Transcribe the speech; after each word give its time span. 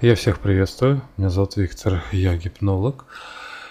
Я 0.00 0.14
всех 0.14 0.38
приветствую. 0.38 1.02
Меня 1.16 1.28
зовут 1.28 1.56
Виктор, 1.56 2.04
я 2.12 2.36
гипнолог. 2.36 3.04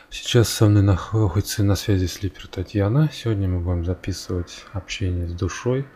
Сейчас 0.09 0.50
со 0.50 0.65
мной 0.65 0.83
находится 0.83 1.64
на 1.64 1.77
связи 1.77 2.07
слипер 2.07 2.48
Татьяна. 2.48 3.09
Сегодня 3.14 3.48
мы 3.48 3.61
будем 3.61 3.85
записывать 3.85 4.66
общение 4.74 5.29
с 5.29 5.32
душой, 5.32 5.87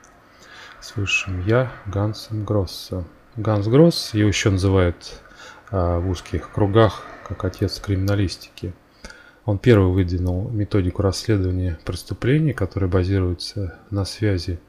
с 0.80 0.96
высшим 0.96 1.46
Я 1.46 1.70
Гансом 1.86 2.46
Гросса. 2.46 3.04
Ганс 3.36 3.68
Гросс, 3.68 4.14
его 4.14 4.30
еще 4.30 4.52
называют 4.52 5.20
а, 5.70 6.00
в 6.00 6.10
узких 6.10 6.50
кругах 6.54 7.04
как 7.28 7.44
отец 7.44 7.82
криминалистики. 7.82 8.74
Он 9.44 9.58
первый 9.58 9.92
выдвинул 9.92 10.50
методику 10.50 11.02
расследования 11.02 11.78
преступлений, 11.84 12.54
которая 12.54 12.90
базируется 12.90 13.80
на 13.90 14.06
связи 14.06 14.62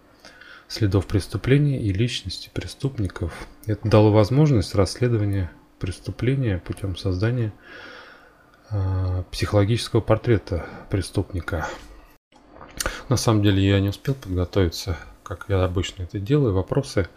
следов 0.72 1.06
преступлений 1.06 1.76
и 1.76 1.92
личности 1.92 2.50
преступников. 2.52 3.32
Это 3.66 3.88
дало 3.88 4.10
возможность 4.10 4.74
расследования 4.74 5.52
преступления 5.78 6.58
путем 6.58 6.96
создания 6.96 7.52
э, 8.70 9.22
психологического 9.30 10.00
портрета 10.00 10.64
преступника. 10.88 11.68
На 13.10 13.18
самом 13.18 13.42
деле 13.42 13.62
я 13.62 13.80
не 13.80 13.90
успел 13.90 14.14
подготовиться, 14.14 14.96
как 15.22 15.44
я 15.48 15.62
обычно 15.62 16.04
это 16.04 16.18
делаю, 16.18 16.54
вопросы, 16.54 17.08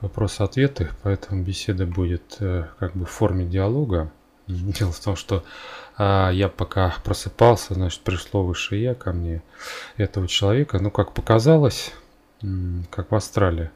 вопросы-ответы, 0.00 0.88
поэтому 1.02 1.42
беседа 1.42 1.84
будет 1.84 2.38
э, 2.40 2.68
как 2.78 2.96
бы 2.96 3.04
в 3.04 3.10
форме 3.10 3.44
диалога. 3.44 4.10
Дело 4.46 4.92
в 4.92 5.00
том, 5.00 5.14
что 5.14 5.44
а, 5.98 6.30
я 6.30 6.48
пока 6.48 6.94
просыпался, 7.04 7.74
значит, 7.74 8.00
пришло 8.00 8.42
высшее 8.42 8.82
я 8.82 8.94
ко 8.94 9.12
мне 9.12 9.42
этого 9.98 10.26
человека. 10.26 10.78
Ну, 10.78 10.90
как 10.90 11.12
показалось, 11.12 11.92
как 12.90 13.10
в 13.10 13.14
Австралии. 13.14 13.70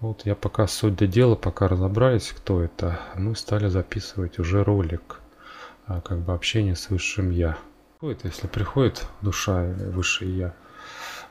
Вот 0.00 0.26
я 0.26 0.36
пока 0.36 0.66
суть 0.68 0.96
до 0.96 1.06
дела, 1.06 1.34
пока 1.34 1.66
разобрались, 1.66 2.32
кто 2.32 2.62
это, 2.62 3.00
мы 3.16 3.34
стали 3.34 3.66
записывать 3.68 4.38
уже 4.38 4.62
ролик, 4.62 5.20
а, 5.86 6.00
как 6.00 6.20
бы 6.20 6.34
общение 6.34 6.76
с 6.76 6.90
высшим 6.90 7.30
я. 7.30 7.58
Если 8.00 8.46
приходит 8.46 9.06
душа 9.22 9.62
высшее 9.62 10.36
я 10.36 10.54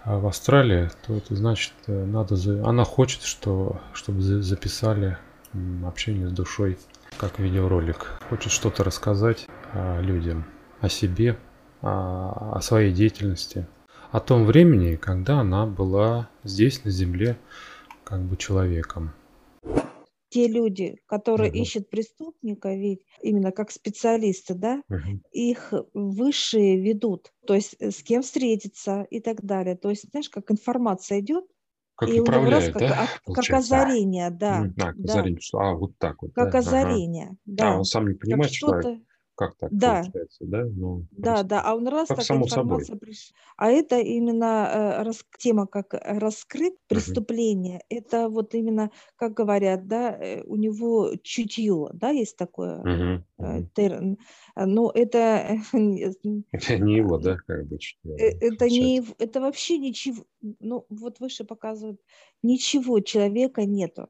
а 0.03 0.19
в 0.19 0.27
Австралии, 0.27 0.89
то 1.05 1.15
это 1.15 1.35
значит, 1.35 1.73
э, 1.87 2.05
надо, 2.05 2.35
она 2.67 2.83
хочет, 2.83 3.23
что, 3.23 3.79
чтобы 3.93 4.21
записали 4.21 5.17
общение 5.85 6.27
с 6.27 6.31
душой 6.31 6.77
как 7.17 7.39
видеоролик. 7.39 8.19
Хочет 8.29 8.51
что-то 8.51 8.83
рассказать 8.83 9.47
людям 9.73 10.45
о 10.81 10.89
себе, 10.89 11.37
о 11.81 12.59
своей 12.61 12.93
деятельности 12.93 13.65
о 14.11 14.19
том 14.19 14.45
времени, 14.45 14.95
когда 14.95 15.39
она 15.39 15.65
была 15.65 16.29
здесь, 16.43 16.83
на 16.83 16.91
Земле, 16.91 17.37
как 18.03 18.21
бы 18.21 18.37
человеком. 18.37 19.11
Те 20.29 20.47
люди, 20.47 20.97
которые 21.05 21.51
угу. 21.51 21.57
ищут 21.59 21.89
преступника, 21.89 22.73
ведь 22.73 23.01
именно 23.21 23.51
как 23.51 23.71
специалисты, 23.71 24.55
да, 24.55 24.81
угу. 24.89 25.21
их 25.31 25.73
высшие 25.93 26.81
ведут, 26.81 27.31
то 27.45 27.53
есть 27.53 27.75
э, 27.79 27.91
с 27.91 28.03
кем 28.03 28.21
встретиться 28.21 29.07
и 29.09 29.21
так 29.21 29.41
далее. 29.41 29.77
То 29.77 29.89
есть, 29.89 30.09
знаешь, 30.11 30.29
как 30.29 30.51
информация 30.51 31.21
идет, 31.21 31.45
как 31.95 32.09
и 32.09 32.19
управляет, 32.19 32.75
раз, 32.75 32.89
да? 32.89 33.07
Как, 33.25 33.35
как 33.35 33.49
озарение, 33.57 34.29
да. 34.29 34.59
А, 34.59 34.81
как 34.81 34.97
да. 34.97 35.13
озарение, 35.13 35.41
что, 35.41 35.59
а, 35.59 35.73
вот 35.73 35.97
так 35.97 36.21
вот. 36.21 36.33
Как 36.35 36.51
да? 36.51 36.59
озарение, 36.59 37.25
ага. 37.25 37.37
да. 37.45 37.73
А 37.73 37.77
он 37.77 37.85
сам 37.85 38.07
не 38.07 38.13
понимает, 38.13 38.51
что 38.53 38.81
как 39.37 39.55
так 39.55 39.69
да. 39.71 40.01
получается, 40.01 40.45
да? 40.45 40.65
Ну, 40.65 41.05
да, 41.11 41.43
да, 41.43 41.61
а 41.61 41.75
он 41.75 41.87
раз 41.87 42.07
как 42.07 42.17
такая 42.17 42.39
информация 42.39 42.95
пришла. 42.95 43.35
А 43.55 43.69
это 43.69 43.99
именно 43.99 44.67
э, 44.73 45.03
рас, 45.03 45.23
тема 45.37 45.67
как 45.67 45.93
раскрыть 45.93 46.73
преступление. 46.87 47.77
Uh-huh. 47.77 47.97
Это 47.97 48.29
вот 48.29 48.55
именно, 48.55 48.89
как 49.15 49.35
говорят, 49.35 49.87
да, 49.87 50.17
э, 50.17 50.41
у 50.43 50.55
него 50.55 51.11
чутье, 51.21 51.89
да, 51.93 52.09
есть 52.09 52.35
такое 52.35 52.81
uh-huh. 52.81 53.23
Uh-huh. 53.39 53.67
термин. 53.75 54.17
Но 54.55 54.91
это... 54.93 55.59
Это 55.71 56.77
не 56.79 56.95
его, 56.95 57.19
да, 57.19 57.37
как 57.45 57.67
бы 57.67 57.77
чутье. 57.77 58.17
Это, 58.17 58.67
не, 58.67 59.03
это 59.19 59.39
вообще 59.39 59.77
ничего, 59.77 60.25
ну 60.41 60.87
вот 60.89 61.19
выше 61.19 61.43
показывают, 61.43 62.01
ничего 62.41 63.01
человека 63.01 63.65
нету. 63.65 64.09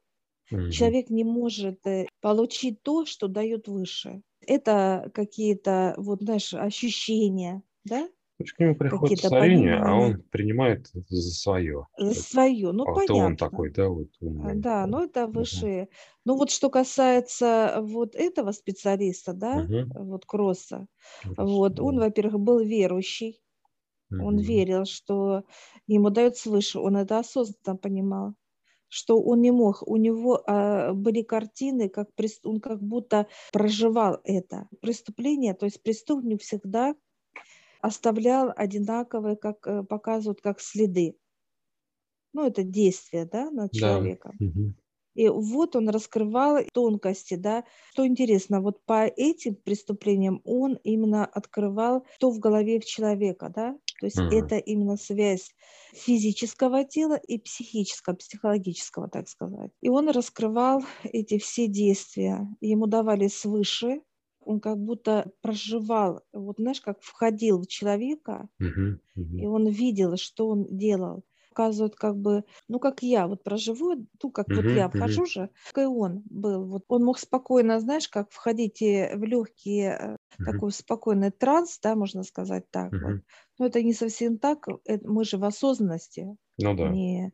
Угу. 0.50 0.70
Человек 0.70 1.10
не 1.10 1.26
может 1.26 1.82
получить 2.22 2.82
то, 2.82 3.06
что 3.06 3.28
дает 3.28 3.68
выше 3.68 4.22
это 4.46 5.10
какие-то, 5.14 5.94
вот, 5.98 6.22
знаешь, 6.22 6.54
ощущения, 6.54 7.62
да? 7.84 8.08
То 8.38 8.44
к 8.46 8.60
нему 8.60 8.76
приходит 8.76 9.22
творение, 9.22 9.78
а 9.78 9.96
он 9.96 10.22
принимает 10.30 10.88
за 10.94 11.32
свое. 11.32 11.88
За 11.98 12.14
свое, 12.14 12.72
ну 12.72 12.84
а 12.84 12.94
понятно. 12.94 13.26
он 13.26 13.36
такой, 13.36 13.72
да, 13.72 13.90
вот 13.90 14.10
умный. 14.20 14.56
Да, 14.56 14.86
ну 14.86 15.04
это 15.04 15.26
высшие. 15.26 15.84
Угу. 15.84 15.90
Ну 16.26 16.38
вот 16.38 16.52
что 16.52 16.70
касается 16.70 17.80
вот 17.82 18.14
этого 18.16 18.52
специалиста, 18.52 19.34
да, 19.34 19.66
угу. 19.68 20.06
вот 20.06 20.26
Кросса, 20.28 20.86
Кросс, 21.24 21.36
вот 21.38 21.76
да. 21.76 21.84
он, 21.84 21.98
во-первых, 21.98 22.40
был 22.40 22.60
верующий, 22.60 23.42
угу. 24.12 24.24
он 24.24 24.38
верил, 24.38 24.86
что 24.86 25.44
ему 25.88 26.12
дают 26.12 26.38
свыше, 26.38 26.78
он 26.78 26.96
это 26.96 27.18
осознанно 27.18 27.76
понимал 27.76 28.36
что 28.90 29.22
он 29.22 29.42
не 29.42 29.52
мог, 29.52 29.88
у 29.88 29.98
него 29.98 30.44
а, 30.46 30.94
были 30.94 31.22
картины, 31.22 31.90
как 31.90 32.10
он 32.44 32.60
как 32.60 32.82
будто 32.82 33.28
проживал 33.52 34.20
это 34.24 34.68
преступление, 34.82 35.54
то 35.54 35.66
есть 35.66 35.82
преступник 35.84 36.42
всегда 36.42 36.96
оставлял 37.82 38.52
одинаковые, 38.56 39.36
как 39.36 39.66
э, 39.68 39.84
показывают, 39.84 40.42
как 40.42 40.60
следы. 40.60 41.16
Ну, 42.34 42.46
это 42.46 42.64
действие, 42.64 43.26
да, 43.26 43.50
над 43.52 43.72
да. 43.72 43.80
человеком. 43.80 44.36
Угу. 44.40 44.74
И 45.16 45.30
вот 45.30 45.76
он 45.76 45.90
раскрывал 45.90 46.60
тонкости, 46.74 47.36
да. 47.36 47.64
Что 47.92 48.06
интересно, 48.06 48.62
вот 48.62 48.84
по 48.86 49.06
этим 49.06 49.56
преступлениям 49.56 50.42
он 50.44 50.78
именно 50.84 51.26
открывал, 51.26 52.06
что 52.18 52.30
в 52.30 52.40
голове 52.40 52.80
в 52.80 52.86
человека, 52.86 53.52
да. 53.54 53.78
То 54.00 54.06
есть 54.06 54.20
угу. 54.20 54.30
это 54.30 54.58
именно 54.58 54.98
связь 54.98 55.52
физического 55.94 56.84
тела 56.86 57.16
и 57.16 57.40
психического, 57.40 58.16
психологического, 58.16 59.10
так 59.10 59.28
сказать. 59.28 59.72
И 59.82 59.90
он 59.90 60.10
раскрывал 60.10 60.84
эти 61.04 61.38
все 61.38 61.68
действия. 61.68 62.48
Ему 62.62 62.88
давали 62.88 63.28
свыше, 63.28 64.02
он 64.48 64.60
как 64.60 64.78
будто 64.78 65.30
проживал, 65.42 66.22
вот 66.32 66.56
знаешь, 66.58 66.82
как 66.82 67.02
входил 67.02 67.62
в 67.62 67.68
человека, 67.68 68.48
uh-huh, 68.62 68.98
uh-huh. 69.18 69.38
и 69.40 69.46
он 69.46 69.68
видел, 69.68 70.16
что 70.16 70.48
он 70.48 70.66
делал 70.70 71.24
показывают 71.58 71.96
как 71.96 72.16
бы, 72.16 72.44
ну, 72.68 72.78
как 72.80 73.02
я 73.02 73.28
вот 73.28 73.44
проживу, 73.44 74.08
ну, 74.22 74.30
как 74.30 74.48
uh-huh, 74.48 74.56
вот 74.58 74.66
я 74.66 74.90
вхожу 74.90 75.24
uh-huh. 75.24 75.28
же, 75.28 75.50
как 75.74 75.86
и 75.86 75.88
он 75.88 76.22
был. 76.30 76.66
Вот 76.66 76.84
он 76.88 77.04
мог 77.04 77.18
спокойно, 77.18 77.80
знаешь, 77.80 78.08
как 78.08 78.30
входить 78.30 78.80
в 78.80 79.24
легкие, 79.24 80.17
uh-huh. 80.40 80.52
такой 80.52 80.72
спокойный 80.72 81.32
транс, 81.32 81.80
да, 81.82 81.96
можно 81.96 82.24
сказать 82.24 82.70
так. 82.72 82.94
Uh-huh. 82.94 83.14
Вот. 83.14 83.22
Но 83.60 83.66
это 83.66 83.82
не 83.82 83.94
совсем 83.94 84.38
так, 84.38 84.68
это, 84.86 85.08
мы 85.10 85.24
же 85.24 85.38
в 85.38 85.44
осознанности, 85.44 86.36
ну, 86.58 86.76
да. 86.76 86.90
не 86.90 87.32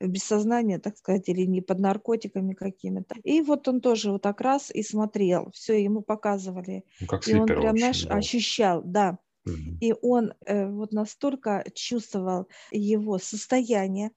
без 0.00 0.24
сознания, 0.24 0.78
так 0.78 0.96
сказать, 0.98 1.28
или 1.28 1.42
не 1.42 1.62
под 1.62 1.78
наркотиками 1.78 2.54
какими-то. 2.54 3.14
И 3.24 3.40
вот 3.40 3.66
он 3.68 3.80
тоже 3.80 4.12
вот 4.12 4.22
так 4.22 4.40
раз 4.40 4.70
и 4.70 4.82
смотрел, 4.82 5.50
все 5.52 5.82
ему 5.82 6.02
показывали. 6.02 6.84
Ну, 7.00 7.06
как 7.06 7.26
и 7.26 7.34
он 7.34 7.46
прям, 7.46 7.74
очень, 7.74 7.86
наш, 7.86 8.04
да. 8.04 8.14
ощущал, 8.14 8.82
да. 8.84 9.18
И 9.80 9.94
он 10.02 10.34
э, 10.44 10.68
вот 10.68 10.92
настолько 10.92 11.64
чувствовал 11.72 12.48
его 12.72 13.18
состояние, 13.18 14.10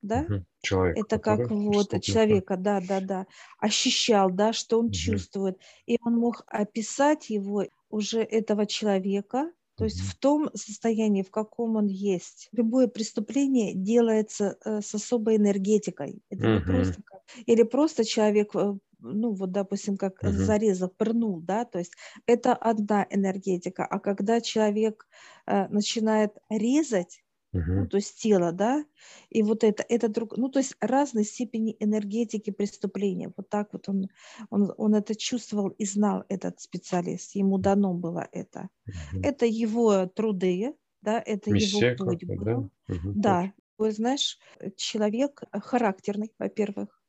да? 0.00 0.22
Угу. 0.22 0.44
Человек, 0.62 0.98
Это 0.98 1.18
как 1.18 1.50
вот 1.50 2.02
человека, 2.02 2.56
да, 2.56 2.80
да, 2.80 3.00
да, 3.00 3.26
ощущал, 3.58 4.30
да, 4.30 4.54
что 4.54 4.78
он 4.78 4.86
угу. 4.86 4.94
чувствует. 4.94 5.58
И 5.86 5.98
он 6.02 6.16
мог 6.16 6.44
описать 6.46 7.28
его, 7.28 7.66
уже 7.90 8.20
этого 8.20 8.66
человека, 8.66 9.52
то 9.76 9.84
есть 9.84 10.00
в 10.00 10.14
том 10.18 10.50
состоянии, 10.54 11.22
в 11.22 11.30
каком 11.30 11.76
он 11.76 11.86
есть. 11.86 12.48
Любое 12.52 12.86
преступление 12.86 13.74
делается 13.74 14.58
э, 14.64 14.80
с 14.82 14.94
особой 14.94 15.36
энергетикой. 15.36 16.22
Это 16.28 16.46
uh-huh. 16.46 16.54
не 16.58 16.60
просто 16.60 17.02
как... 17.02 17.20
Или 17.46 17.62
просто 17.62 18.04
человек 18.04 18.54
э, 18.54 18.74
ну 19.02 19.32
вот, 19.32 19.52
допустим, 19.52 19.96
как 19.96 20.22
uh-huh. 20.22 20.30
зарезав, 20.30 20.94
пырнул, 20.96 21.40
да, 21.40 21.64
то 21.64 21.78
есть 21.78 21.94
это 22.26 22.54
одна 22.54 23.06
энергетика, 23.10 23.84
а 23.84 23.98
когда 23.98 24.40
человек 24.40 25.08
э, 25.46 25.68
начинает 25.68 26.36
резать, 26.50 27.22
uh-huh. 27.54 27.60
ну, 27.66 27.86
то 27.86 27.96
есть 27.96 28.20
тело, 28.20 28.52
да, 28.52 28.84
и 29.28 29.42
вот 29.42 29.64
это, 29.64 29.84
это 29.88 30.08
друг, 30.08 30.36
ну, 30.36 30.48
то 30.48 30.58
есть 30.58 30.76
разной 30.80 31.24
степени 31.24 31.76
энергетики 31.80 32.50
преступления, 32.50 33.32
вот 33.36 33.48
так 33.48 33.72
вот 33.72 33.88
он, 33.88 34.08
он, 34.50 34.72
он 34.76 34.94
это 34.94 35.14
чувствовал 35.14 35.68
и 35.68 35.84
знал, 35.84 36.24
этот 36.28 36.60
специалист, 36.60 37.34
ему 37.34 37.58
дано 37.58 37.94
было 37.94 38.28
это. 38.32 38.68
Uh-huh. 38.88 39.20
Это 39.22 39.46
его 39.46 40.06
труды, 40.06 40.74
да, 41.02 41.22
это 41.24 41.50
Миссия 41.50 41.92
его 41.92 42.06
путь 42.06 42.24
был. 42.24 42.70
Да, 42.86 42.94
uh-huh, 42.94 43.12
да. 43.14 43.52
Вы 43.78 43.92
знаешь, 43.92 44.38
человек 44.76 45.42
характерный, 45.50 46.30
во-первых, 46.38 47.00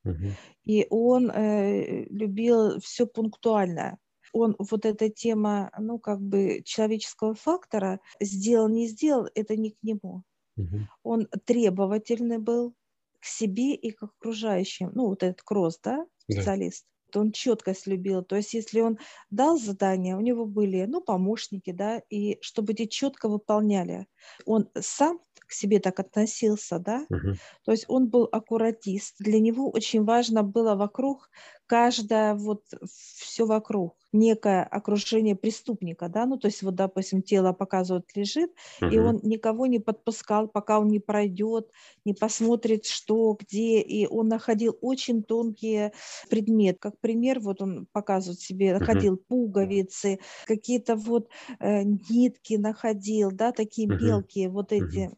и 0.64 0.86
он 0.88 1.30
э, 1.30 2.04
любил 2.04 2.80
все 2.80 3.06
пунктуально. 3.06 3.98
Он 4.32 4.56
вот 4.58 4.86
эта 4.86 5.10
тема, 5.10 5.70
ну, 5.78 5.98
как 5.98 6.20
бы 6.20 6.62
человеческого 6.64 7.34
фактора, 7.34 8.00
сделал, 8.20 8.68
не 8.68 8.88
сделал, 8.88 9.28
это 9.34 9.56
не 9.56 9.72
к 9.72 9.82
нему. 9.82 10.22
Угу. 10.56 10.88
Он 11.02 11.28
требовательный 11.46 12.38
был 12.38 12.74
к 13.20 13.24
себе 13.26 13.74
и 13.74 13.90
к 13.92 14.02
окружающим. 14.04 14.90
Ну, 14.94 15.06
вот 15.08 15.22
этот 15.22 15.42
кросс, 15.42 15.78
да, 15.82 16.06
специалист. 16.18 16.86
Да. 17.12 17.20
он 17.20 17.32
четкость 17.32 17.86
любил. 17.86 18.22
То 18.24 18.36
есть 18.36 18.54
если 18.54 18.80
он 18.80 18.98
дал 19.30 19.58
задание, 19.58 20.16
у 20.16 20.20
него 20.20 20.46
были, 20.46 20.84
ну, 20.86 21.00
помощники, 21.02 21.70
да, 21.72 22.00
и 22.10 22.38
чтобы 22.42 22.72
эти 22.72 22.86
четко 22.86 23.28
выполняли. 23.28 24.06
Он 24.46 24.68
сам 24.80 25.20
к 25.46 25.52
себе 25.52 25.78
так 25.80 26.00
относился, 26.00 26.78
да, 26.78 27.06
Мгм. 27.10 27.40
то 27.64 27.72
есть 27.72 27.84
он 27.88 28.08
был 28.08 28.28
аккуратист. 28.32 29.16
Для 29.18 29.40
него 29.40 29.70
очень 29.70 30.04
важно 30.04 30.42
было 30.42 30.74
вокруг 30.74 31.30
каждое 31.66 32.34
вот 32.34 32.64
все 32.90 33.46
вокруг, 33.46 33.96
некое 34.12 34.62
окружение 34.64 35.36
преступника, 35.36 36.08
да, 36.08 36.26
ну 36.26 36.38
то 36.38 36.46
есть 36.48 36.62
вот, 36.62 36.74
допустим, 36.74 37.22
тело 37.22 37.52
показывают 37.52 38.06
лежит, 38.14 38.52
и 38.88 38.98
Мгм. 38.98 38.98
он 38.98 39.20
никого 39.22 39.66
не 39.66 39.78
подпускал, 39.78 40.48
пока 40.48 40.78
он 40.80 40.88
не 40.88 41.00
пройдет, 41.00 41.70
не 42.04 42.14
посмотрит, 42.14 42.84
что, 42.86 43.36
где, 43.38 43.80
и 43.80 44.06
он 44.06 44.28
находил 44.28 44.76
очень 44.80 45.22
тонкие 45.22 45.92
предметы. 46.30 46.78
Как 46.80 47.00
пример, 47.00 47.40
вот 47.40 47.62
он 47.62 47.86
показывает 47.92 48.40
себе, 48.40 48.72
находил 48.72 49.16
пуговицы, 49.16 50.20
какие-то 50.46 50.96
вот 50.96 51.28
э, 51.60 51.82
нитки 51.82 52.54
находил, 52.54 53.30
да, 53.32 53.52
такие 53.52 53.88
Мгм. 53.88 53.98
мелкие 53.98 54.48
вот 54.50 54.72
эти 54.72 55.10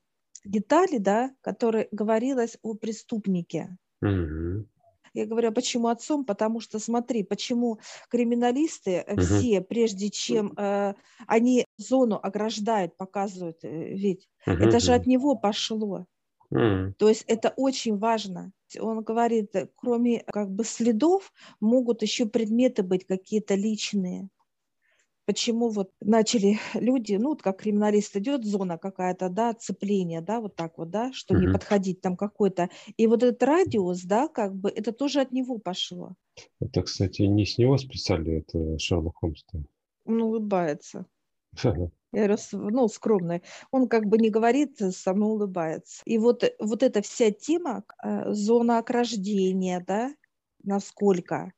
детали, 0.44 0.98
да, 0.98 1.30
которые 1.42 1.88
говорилось 1.92 2.58
о 2.62 2.74
преступнике. 2.74 3.76
Мгм. 4.02 4.66
Я 5.14 5.26
говорю, 5.26 5.48
а 5.50 5.52
почему 5.52 5.88
отцом? 5.88 6.24
Потому 6.24 6.60
что, 6.60 6.78
смотри, 6.80 7.22
почему 7.22 7.78
криминалисты 8.10 9.04
Мгм. 9.16 9.46
все, 9.46 9.60
прежде 9.60 10.10
чем 10.10 10.52
э, 10.56 10.94
они 11.26 11.64
зону 11.78 12.18
ограждают, 12.22 12.96
показывают, 12.96 13.64
э, 13.64 13.94
ведь 13.94 14.28
это 14.58 14.80
же 14.80 14.92
от 14.94 15.06
него 15.06 15.36
пошло. 15.36 16.06
М. 16.52 16.94
То 16.96 17.08
есть 17.08 17.24
это 17.26 17.52
очень 17.56 17.98
важно. 17.98 18.52
Он 18.80 19.02
говорит, 19.02 19.54
э, 19.56 19.68
кроме 19.76 20.20
как 20.20 20.50
бы 20.50 20.64
следов, 20.64 21.32
могут 21.60 22.02
еще 22.02 22.26
предметы 22.26 22.82
быть 22.82 23.06
какие-то 23.06 23.54
личные. 23.54 24.28
Почему 25.26 25.68
вот 25.70 25.90
начали 26.00 26.58
люди, 26.74 27.14
ну, 27.14 27.30
вот 27.30 27.42
как 27.42 27.60
криминалист 27.60 28.16
идет, 28.16 28.44
зона 28.44 28.78
какая-то, 28.78 29.28
да, 29.28 29.54
цепление, 29.54 30.20
да, 30.20 30.40
вот 30.40 30.56
так 30.56 30.78
вот, 30.78 30.90
да, 30.90 31.12
что 31.12 31.34
не 31.34 31.46
Мгм. 31.46 31.52
подходить 31.54 32.00
там 32.00 32.16
какой-то. 32.16 32.68
И 32.96 33.06
вот 33.06 33.22
этот 33.22 33.42
радиус, 33.42 34.02
да, 34.04 34.28
как 34.28 34.54
бы, 34.54 34.70
это 34.70 34.92
тоже 34.92 35.20
от 35.20 35.32
него 35.32 35.58
пошло. 35.58 36.14
Это, 36.60 36.82
кстати, 36.82 37.22
не 37.22 37.46
с 37.46 37.58
него 37.58 37.78
списали, 37.78 38.38
это 38.38 38.78
Шерлок 38.78 39.16
Холмс-то. 39.18 39.62
Он 40.04 40.22
улыбается. 40.22 41.06
Я 42.12 42.28
говорю, 42.28 42.38
ну, 42.70 42.88
скромный. 42.88 43.42
Он 43.72 43.88
как 43.88 44.06
бы 44.06 44.18
не 44.18 44.30
говорит, 44.30 44.80
э, 44.80 44.92
сам 44.92 45.22
улыбается. 45.22 46.02
И 46.06 46.18
вот, 46.18 46.44
э, 46.44 46.54
вот 46.60 46.82
эта 46.82 47.02
вся 47.02 47.30
тема, 47.32 47.84
э, 48.04 48.32
зона 48.32 48.78
окрождения, 48.78 49.82
да, 49.84 50.14
насколько, 50.62 51.52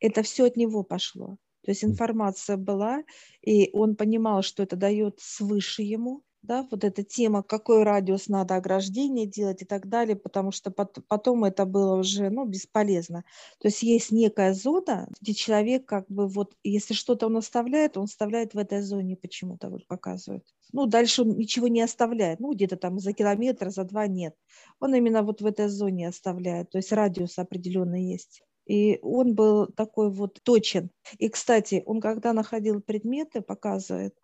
это 0.00 0.22
все 0.22 0.46
от 0.46 0.56
него 0.56 0.84
пошло. 0.84 1.38
То 1.68 1.72
есть 1.72 1.84
информация 1.84 2.56
была, 2.56 3.02
и 3.42 3.68
он 3.74 3.94
понимал, 3.94 4.40
что 4.40 4.62
это 4.62 4.74
дает 4.74 5.18
свыше 5.20 5.82
ему, 5.82 6.22
да, 6.40 6.66
вот 6.70 6.82
эта 6.82 7.04
тема, 7.04 7.42
какой 7.42 7.82
радиус 7.82 8.28
надо 8.28 8.56
ограждения 8.56 9.26
делать 9.26 9.60
и 9.60 9.66
так 9.66 9.86
далее, 9.86 10.16
потому 10.16 10.50
что 10.50 10.70
пот- 10.70 11.04
потом 11.08 11.44
это 11.44 11.66
было 11.66 11.96
уже, 11.96 12.30
ну, 12.30 12.46
бесполезно. 12.46 13.24
То 13.60 13.68
есть 13.68 13.82
есть 13.82 14.12
некая 14.12 14.54
зона, 14.54 15.10
где 15.20 15.34
человек 15.34 15.84
как 15.84 16.06
бы 16.08 16.26
вот, 16.26 16.54
если 16.64 16.94
что-то 16.94 17.26
он 17.26 17.36
оставляет, 17.36 17.98
он 17.98 18.04
оставляет 18.04 18.54
в 18.54 18.58
этой 18.58 18.80
зоне 18.80 19.18
почему-то, 19.18 19.68
вот 19.68 19.86
показывает. 19.86 20.46
Ну, 20.72 20.86
дальше 20.86 21.20
он 21.20 21.36
ничего 21.36 21.68
не 21.68 21.82
оставляет, 21.82 22.40
ну, 22.40 22.54
где-то 22.54 22.78
там 22.78 22.98
за 22.98 23.12
километр, 23.12 23.68
за 23.68 23.84
два 23.84 24.06
нет. 24.06 24.34
Он 24.80 24.94
именно 24.94 25.22
вот 25.22 25.42
в 25.42 25.46
этой 25.46 25.68
зоне 25.68 26.08
оставляет, 26.08 26.70
то 26.70 26.78
есть 26.78 26.92
радиус 26.92 27.38
определенный 27.38 28.10
есть. 28.10 28.42
И 28.68 28.98
он 29.02 29.34
был 29.34 29.66
такой 29.68 30.10
вот 30.10 30.40
точен. 30.44 30.90
И, 31.18 31.28
кстати, 31.30 31.82
он 31.86 32.00
когда 32.00 32.32
находил 32.34 32.80
предметы, 32.82 33.40
показывает, 33.42 34.16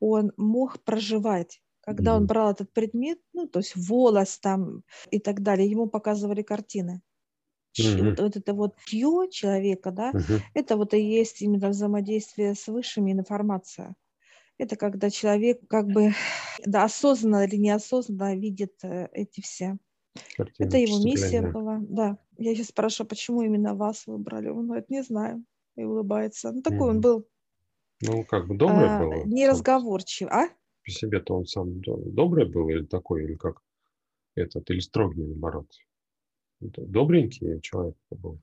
он 0.00 0.32
мог 0.36 0.82
проживать. 0.84 1.62
Когда 1.82 2.16
он 2.16 2.26
брал 2.26 2.52
этот 2.52 2.72
предмет, 2.72 3.18
ну, 3.34 3.46
то 3.48 3.60
есть 3.60 3.74
волос 3.76 4.38
там 4.40 4.82
и 5.10 5.18
так 5.20 5.42
далее, 5.42 5.70
ему 5.70 5.88
показывали 5.88 6.42
картины. 6.42 7.02
Мгм. 7.78 8.16
Вот, 8.16 8.20
вот 8.20 8.36
это 8.36 8.54
вот 8.54 8.76
чье 8.84 9.28
человека, 9.30 9.90
да, 9.90 10.14
Мгм. 10.14 10.42
это 10.54 10.76
вот 10.76 10.94
и 10.94 11.00
есть 11.00 11.42
именно 11.42 11.68
взаимодействие 11.70 12.54
с 12.54 12.66
высшими 12.68 13.12
информация. 13.12 13.94
Это 14.58 14.76
когда 14.76 15.10
человек 15.10 15.60
как 15.68 15.88
бы 15.90 16.12
да, 16.66 16.84
осознанно 16.84 17.44
или 17.46 17.56
неосознанно 17.56 18.36
видит 18.36 18.74
э, 18.84 19.08
эти 19.12 19.40
все 19.42 19.78
Картина 20.36 20.74
это 20.74 20.78
его 20.78 20.98
миссия 20.98 21.42
была, 21.42 21.80
да. 21.82 22.18
Я 22.38 22.54
сейчас 22.54 22.68
спрашиваю, 22.68 23.08
почему 23.08 23.42
именно 23.42 23.74
вас 23.74 24.06
выбрали? 24.06 24.48
Он 24.48 24.66
говорит, 24.66 24.90
не 24.90 25.02
знаю, 25.02 25.44
и 25.76 25.84
улыбается. 25.84 26.52
Ну, 26.52 26.62
такой 26.62 26.90
он 26.90 27.00
Мгм. 27.00 27.02
был 27.02 27.28
Ну, 28.02 28.24
как 28.24 28.48
бы 28.48 28.56
добрый 28.56 28.90
а, 28.90 28.90
был. 28.90 29.32
сам 29.38 29.64
неразговорчивый. 29.64 30.30
А? 30.32 30.48
По 30.84 30.90
себе-то 30.90 31.34
он 31.36 31.46
сам 31.46 31.80
до- 31.82 31.96
добрый 32.10 32.44
был 32.50 32.68
или 32.68 32.84
такой, 32.84 33.22
или 33.22 33.36
как 33.36 33.62
этот, 34.36 34.70
или 34.70 34.80
строгий, 34.80 35.24
наоборот. 35.24 35.72
Добренький 36.60 37.60
человек 37.62 37.96
был. 38.10 38.40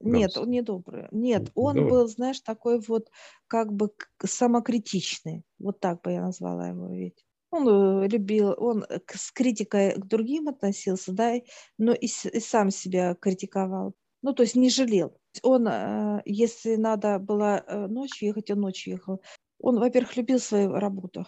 Нет, 0.00 0.36
он 0.38 0.48
не 0.50 0.62
добрый. 0.62 1.06
Нет, 1.10 1.50
он 1.54 1.84
добрый. 1.84 1.86
был, 1.86 2.06
знаешь, 2.08 2.40
такой 2.40 2.80
вот 2.80 3.10
как 3.46 3.72
бы 3.72 3.90
самокритичный. 4.24 5.44
Вот 5.58 5.80
так 5.80 6.02
бы 6.02 6.12
я 6.12 6.22
назвала 6.22 6.68
его 6.68 6.88
ведь. 6.88 7.25
Он 7.50 7.68
э, 7.68 8.08
любил, 8.08 8.54
он 8.56 8.84
э, 8.88 8.98
с 9.12 9.30
критикой 9.30 9.94
к 9.94 10.06
другим 10.06 10.48
относился, 10.48 11.12
да, 11.12 11.34
но 11.78 11.92
и, 11.92 12.06
и 12.06 12.40
сам 12.40 12.70
себя 12.70 13.14
критиковал. 13.14 13.94
Ну, 14.22 14.32
то 14.32 14.42
есть 14.42 14.56
не 14.56 14.70
жалел. 14.70 15.16
Он, 15.42 15.68
э, 15.68 16.22
если 16.24 16.76
надо 16.76 17.18
было 17.18 17.64
ночью 17.88 18.28
ехать, 18.28 18.50
он 18.50 18.60
ночью 18.60 18.94
ехал. 18.94 19.22
Он, 19.58 19.78
во-первых, 19.78 20.16
любил 20.16 20.38
свою 20.38 20.72
работу. 20.72 21.24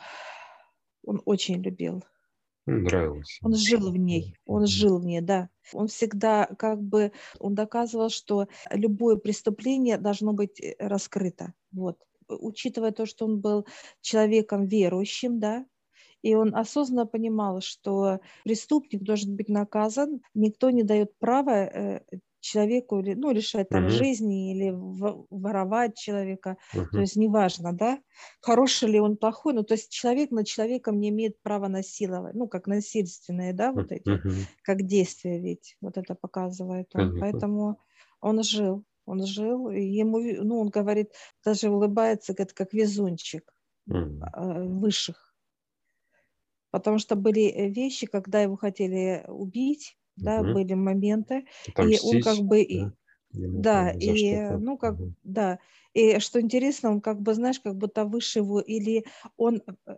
Он 1.04 1.22
очень 1.24 1.62
любил. 1.62 2.02
Нравилось. 2.66 3.38
Он 3.42 3.54
жил 3.54 3.90
в 3.90 3.96
ней, 3.96 4.34
он 4.44 4.66
жил 4.66 4.98
в 4.98 5.06
ней, 5.06 5.22
да. 5.22 5.48
Он 5.72 5.86
всегда 5.86 6.44
как 6.58 6.82
бы, 6.82 7.12
он 7.38 7.54
доказывал, 7.54 8.10
что 8.10 8.46
любое 8.70 9.16
преступление 9.16 9.96
должно 9.96 10.34
быть 10.34 10.60
раскрыто. 10.78 11.54
Вот. 11.72 11.98
Учитывая 12.28 12.90
то, 12.90 13.06
что 13.06 13.24
он 13.24 13.40
был 13.40 13.66
человеком 14.02 14.66
верующим, 14.66 15.40
да, 15.40 15.64
и 16.22 16.34
он 16.34 16.54
осознанно 16.54 17.06
понимал, 17.06 17.60
что 17.60 18.20
преступник 18.44 19.02
должен 19.02 19.36
быть 19.36 19.48
наказан, 19.48 20.20
никто 20.34 20.70
не 20.70 20.82
дает 20.82 21.18
права 21.18 21.50
э, 21.66 22.00
человеку 22.40 23.00
ли- 23.00 23.14
ну, 23.14 23.30
лишать 23.32 23.70
там 23.70 23.88
Мгм. 23.88 23.88
жизни 23.88 24.52
или 24.54 24.70
воровать 24.74 25.96
человека. 25.96 26.56
То 26.92 27.00
Мгм. 27.00 27.02
есть 27.02 27.16
неважно, 27.16 27.72
да, 27.72 27.98
хороший 28.40 28.88
ли 28.90 29.00
он, 29.00 29.16
плохой, 29.16 29.54
ну, 29.54 29.62
то 29.64 29.74
есть 29.74 29.90
человек 29.90 30.30
над 30.30 30.46
человеком 30.46 30.98
не 31.00 31.08
имеет 31.10 31.40
права 31.42 31.68
насиловать, 31.68 32.34
ну, 32.34 32.48
как 32.48 32.66
насильственные, 32.66 33.52
да, 33.52 33.72
вот 33.72 33.90
эти, 33.92 34.22
Мгм. 34.24 34.48
как 34.62 34.82
действия 34.86 35.38
ведь, 35.40 35.76
вот 35.80 35.96
это 35.98 36.14
показывает 36.14 36.94
он. 36.94 37.12
Поэтому 37.18 37.78
он 38.20 38.42
жил, 38.42 38.84
он 39.06 39.24
жил, 39.26 39.70
и 39.70 39.80
ему, 39.82 40.18
ну, 40.20 40.60
он 40.60 40.68
говорит, 40.68 41.12
даже 41.44 41.70
улыбается, 41.70 42.34
говорит, 42.34 42.52
как 42.52 42.72
везунчик 42.72 43.52
э, 44.36 44.64
высших. 44.64 45.27
Потому 46.70 46.98
что 46.98 47.16
были 47.16 47.42
э, 47.48 47.68
вещи, 47.70 48.06
когда 48.06 48.40
его 48.42 48.56
хотели 48.56 49.24
убить, 49.28 49.98
да, 50.16 50.42
Мгм. 50.42 50.44
были 50.44 50.74
моменты, 50.74 51.46
и 51.78 51.98
он 52.00 52.20
Отомстить, 52.20 52.20
как 52.20 52.42
бы, 52.44 52.62
да, 52.62 52.92
ему 53.32 53.64
да, 53.72 53.90
и, 53.90 54.12
что-то. 54.14 54.58
ну, 54.58 54.78
как, 54.78 54.98
Мгм. 54.98 55.14
да, 55.22 55.58
и 55.94 56.18
что 56.20 56.40
интересно, 56.40 56.90
он 56.90 57.00
как 57.00 57.20
бы, 57.20 57.34
знаешь, 57.34 57.60
как 57.60 57.76
будто 57.76 58.04
выше 58.04 58.40
его, 58.40 58.60
или 58.60 59.04
он 59.36 59.62
э, 59.86 59.96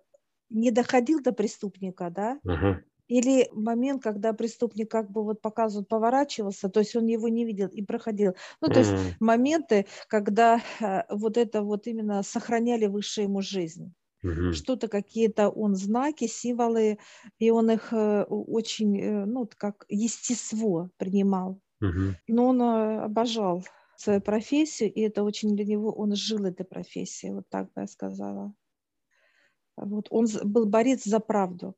не 0.50 0.70
доходил 0.70 1.20
до 1.22 1.32
преступника, 1.32 2.10
да, 2.10 2.40
Ага. 2.54 2.82
или 3.08 3.48
момент, 3.52 4.02
когда 4.02 4.32
преступник 4.32 4.90
как 4.90 5.10
бы 5.10 5.24
вот 5.24 5.42
показывают, 5.42 5.88
поворачивался, 5.88 6.68
то 6.70 6.80
есть 6.80 6.96
он 6.96 7.06
его 7.06 7.28
не 7.28 7.44
видел 7.44 7.68
и 7.68 7.82
проходил. 7.84 8.34
Ну, 8.60 8.70
то 8.70 8.80
есть 8.80 8.96
М. 8.96 9.20
моменты, 9.20 9.86
когда 10.08 10.60
э, 10.80 11.02
вот 11.10 11.36
это 11.36 11.62
вот 11.62 11.86
именно 11.88 12.22
сохраняли 12.22 12.86
выше 12.86 13.22
ему 13.22 13.42
жизнь. 13.42 13.94
Мгм. 14.22 14.64
Что-то, 14.64 14.88
какие-то 14.88 15.48
он 15.50 15.76
знаки, 15.76 16.26
символы, 16.26 16.98
и 17.38 17.50
он 17.50 17.70
их 17.70 17.92
э, 17.92 18.24
очень, 18.24 19.00
э, 19.00 19.24
ну, 19.26 19.48
как 19.56 19.86
естество 19.88 20.90
принимал. 20.98 21.60
Мгм. 21.80 22.16
Но 22.28 22.46
он 22.48 22.62
э, 22.62 23.00
обожал 23.04 23.64
свою 23.96 24.20
профессию, 24.22 24.92
и 24.92 25.00
это 25.02 25.24
очень 25.24 25.56
для 25.56 25.64
него, 25.66 25.92
он 25.92 26.14
жил 26.16 26.44
этой 26.46 26.64
профессией, 26.66 27.34
вот 27.34 27.48
так 27.50 27.66
бы 27.74 27.82
я 27.82 27.86
сказала. 27.88 28.54
Вот. 29.76 30.06
Он 30.10 30.26
был 30.44 30.66
борец 30.66 31.02
за 31.04 31.18
правду. 31.18 31.74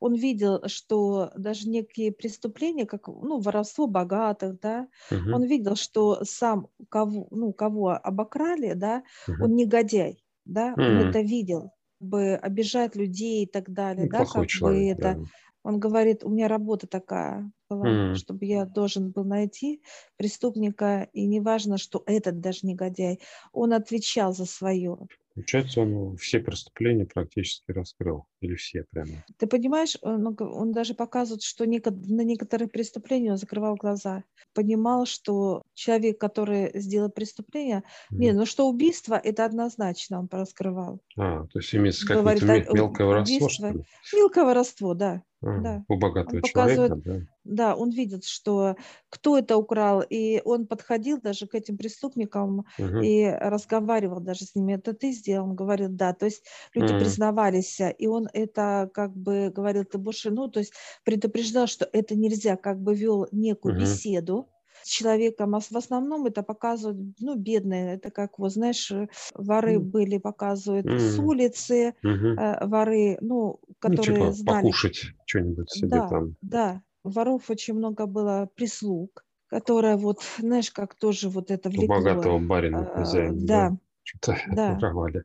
Он 0.00 0.14
видел, 0.14 0.62
что 0.68 1.30
даже 1.36 1.68
некие 1.68 2.12
преступления, 2.12 2.86
как 2.86 3.08
ну, 3.08 3.40
воровство 3.40 3.86
богатых, 3.86 4.60
да, 4.60 4.88
Мгм. 5.10 5.30
он 5.30 5.44
видел, 5.44 5.76
что 5.76 6.24
сам 6.24 6.68
кого, 6.88 7.28
ну, 7.30 7.52
кого 7.52 7.90
обокрали, 7.90 8.74
да, 8.74 9.04
Мгм. 9.26 9.48
он 9.48 9.54
негодяй, 9.54 10.23
да, 10.44 10.76
он 10.82 10.98
М. 10.98 11.00
это 11.00 11.20
видел, 11.20 11.72
бы 12.00 12.34
обижать 12.34 12.96
людей 12.96 13.44
и 13.44 13.46
так 13.46 13.70
далее, 13.72 14.06
Ну, 14.06 14.08
да, 14.08 14.26
плохой 14.26 14.26
как 14.26 14.48
бы 14.52 14.86
человек, 14.86 14.86
это, 14.88 15.16
да. 15.16 15.24
Он 15.62 15.80
говорит, 15.80 16.24
у 16.24 16.30
меня 16.30 16.48
работа 16.48 16.86
такая 16.86 17.50
была, 17.70 17.96
mm. 17.96 18.12
чтобы 18.12 18.44
я 18.46 18.66
должен 18.66 19.10
был 19.12 19.24
найти 19.24 19.82
преступника, 20.16 21.08
и 21.12 21.26
неважно, 21.26 21.78
что 21.78 22.02
этот 22.06 22.40
даже 22.40 22.60
негодяй, 22.66 23.20
он 23.52 23.72
отвечал 23.72 24.34
за 24.34 24.44
свое. 24.46 25.08
Получается, 25.34 25.80
он 25.80 26.16
все 26.16 26.40
преступления 26.40 27.06
практически 27.06 27.70
раскрыл. 27.72 28.26
Или 28.44 28.56
все 28.56 28.84
прямо. 28.90 29.24
Ты 29.38 29.46
понимаешь, 29.46 29.96
он, 30.02 30.36
он 30.38 30.72
даже 30.72 30.92
показывает, 30.92 31.42
что 31.42 31.64
на 31.64 32.24
некоторые 32.24 32.68
преступления 32.68 33.32
он 33.32 33.38
закрывал 33.38 33.74
глаза. 33.76 34.22
Понимал, 34.52 35.06
что 35.06 35.62
человек, 35.72 36.20
который 36.20 36.70
сделал 36.78 37.08
преступление, 37.08 37.78
mm-hmm. 38.12 38.16
не, 38.18 38.32
ну 38.32 38.44
что 38.44 38.68
убийство, 38.68 39.14
это 39.14 39.46
однозначно 39.46 40.20
он 40.20 40.28
раскрывал. 40.30 41.00
А, 41.16 41.46
то 41.46 41.58
есть 41.58 41.74
имеется 41.74 42.06
какое-то 42.06 42.44
мелкое 42.74 43.06
воровство, 43.06 43.48
что 43.48 43.70
ли? 43.70 43.84
Мелкое 44.12 44.44
воровство, 44.44 44.92
да. 44.92 45.22
А, 45.44 45.60
да. 45.60 45.84
У 45.88 45.96
богатого 45.96 46.36
он 46.36 46.42
человека, 46.42 46.96
да? 46.96 47.20
Да, 47.44 47.76
он 47.76 47.90
видит, 47.90 48.24
что 48.24 48.76
кто 49.10 49.36
это 49.36 49.58
украл, 49.58 50.02
и 50.02 50.40
он 50.44 50.66
подходил 50.66 51.20
даже 51.20 51.46
к 51.46 51.54
этим 51.54 51.76
преступникам 51.76 52.64
угу. 52.78 52.98
и 53.02 53.26
разговаривал 53.26 54.20
даже 54.20 54.46
с 54.46 54.54
ними. 54.54 54.74
Это 54.74 54.94
ты 54.94 55.12
сделал? 55.12 55.48
Он 55.50 55.54
говорил, 55.54 55.90
да. 55.90 56.14
То 56.14 56.24
есть 56.24 56.44
люди 56.72 56.92
угу. 56.92 57.00
признавались, 57.00 57.80
и 57.98 58.06
он 58.06 58.28
это 58.34 58.90
как 58.92 59.16
бы 59.16 59.52
говорил, 59.54 59.84
ты 59.84 59.98
больше, 59.98 60.30
ну, 60.30 60.48
то 60.48 60.60
есть 60.60 60.72
предупреждал, 61.04 61.66
что 61.66 61.88
это 61.92 62.16
нельзя, 62.16 62.56
как 62.56 62.80
бы 62.80 62.94
вел 62.94 63.26
некую 63.32 63.74
угу. 63.74 63.82
беседу 63.82 64.48
с 64.84 64.88
человеком, 64.88 65.54
а 65.54 65.60
в 65.60 65.76
основном 65.76 66.26
это 66.26 66.42
показывают, 66.42 67.16
ну, 67.18 67.36
бедные, 67.36 67.94
это 67.94 68.10
как, 68.10 68.38
вот, 68.38 68.52
знаешь, 68.52 68.92
воры 69.34 69.76
mm. 69.76 69.78
были, 69.78 70.18
показывают 70.18 70.84
mm. 70.84 70.98
с 70.98 71.18
улицы, 71.18 71.94
mm-hmm. 72.04 72.34
э, 72.38 72.66
воры, 72.66 73.16
ну, 73.22 73.60
которые 73.78 74.18
ну, 74.18 74.24
типа 74.24 74.32
знали... 74.32 74.62
покушать 74.62 75.00
что-нибудь 75.24 75.70
себе 75.70 75.88
да, 75.88 76.08
там. 76.08 76.36
Да, 76.42 76.82
воров 77.02 77.48
очень 77.48 77.74
много 77.74 78.04
было 78.04 78.50
прислуг, 78.54 79.24
которая 79.46 79.96
вот, 79.96 80.20
знаешь, 80.38 80.70
как 80.70 80.94
тоже 80.94 81.30
вот 81.30 81.50
это 81.50 81.70
влекло. 81.70 81.84
У 81.84 81.88
богатого 81.88 82.38
барина 82.38 82.80
а, 82.80 82.98
хозяина, 82.98 83.38
да. 83.38 83.70
да. 83.70 83.76
Что-то 84.02 84.38
да. 84.52 84.74
воровали. 84.80 85.24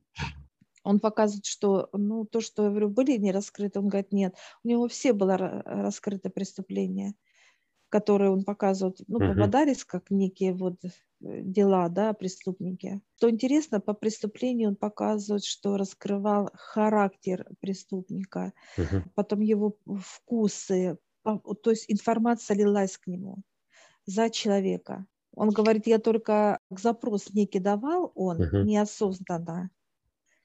Он 0.90 1.00
показывает, 1.00 1.46
что, 1.46 1.88
ну, 1.94 2.26
то, 2.26 2.42
что, 2.42 2.64
я 2.64 2.70
говорю, 2.72 2.90
были 2.90 3.16
не 3.18 3.32
раскрыты, 3.32 3.78
он 3.78 3.90
говорит, 3.90 4.12
нет, 4.12 4.34
у 4.64 4.68
него 4.68 4.88
все 4.88 5.14
было 5.14 5.38
раскрыто 5.38 6.32
преступление, 6.32 7.14
которые 7.90 8.32
он 8.32 8.44
показывает, 8.44 8.98
ну, 9.08 9.20
uh-huh. 9.20 9.36
попадались 9.36 9.86
как 9.86 10.10
некие 10.10 10.52
вот 10.52 10.84
э, 10.84 10.90
дела, 11.20 11.90
да, 11.90 12.14
преступники. 12.14 13.02
Что 13.18 13.30
интересно, 13.30 13.80
по 13.80 13.94
преступлению 13.94 14.70
он 14.70 14.76
показывает, 14.76 15.46
что 15.46 15.78
раскрывал 15.78 16.50
характер 16.56 17.46
преступника, 17.60 18.54
uh-huh. 18.76 19.04
потом 19.14 19.42
его 19.42 19.78
вкусы, 20.04 20.98
то 21.24 21.70
есть 21.70 21.86
информация 21.88 22.58
лилась 22.58 22.98
к 22.98 23.06
нему 23.06 23.44
за 24.08 24.32
человека. 24.32 25.06
Он 25.36 25.52
говорит, 25.52 25.86
я 25.86 26.00
только 26.00 26.58
запрос 26.72 27.32
некий 27.32 27.60
давал, 27.60 28.12
он 28.16 28.42
uh-huh. 28.42 28.64
неосознанно. 28.64 29.70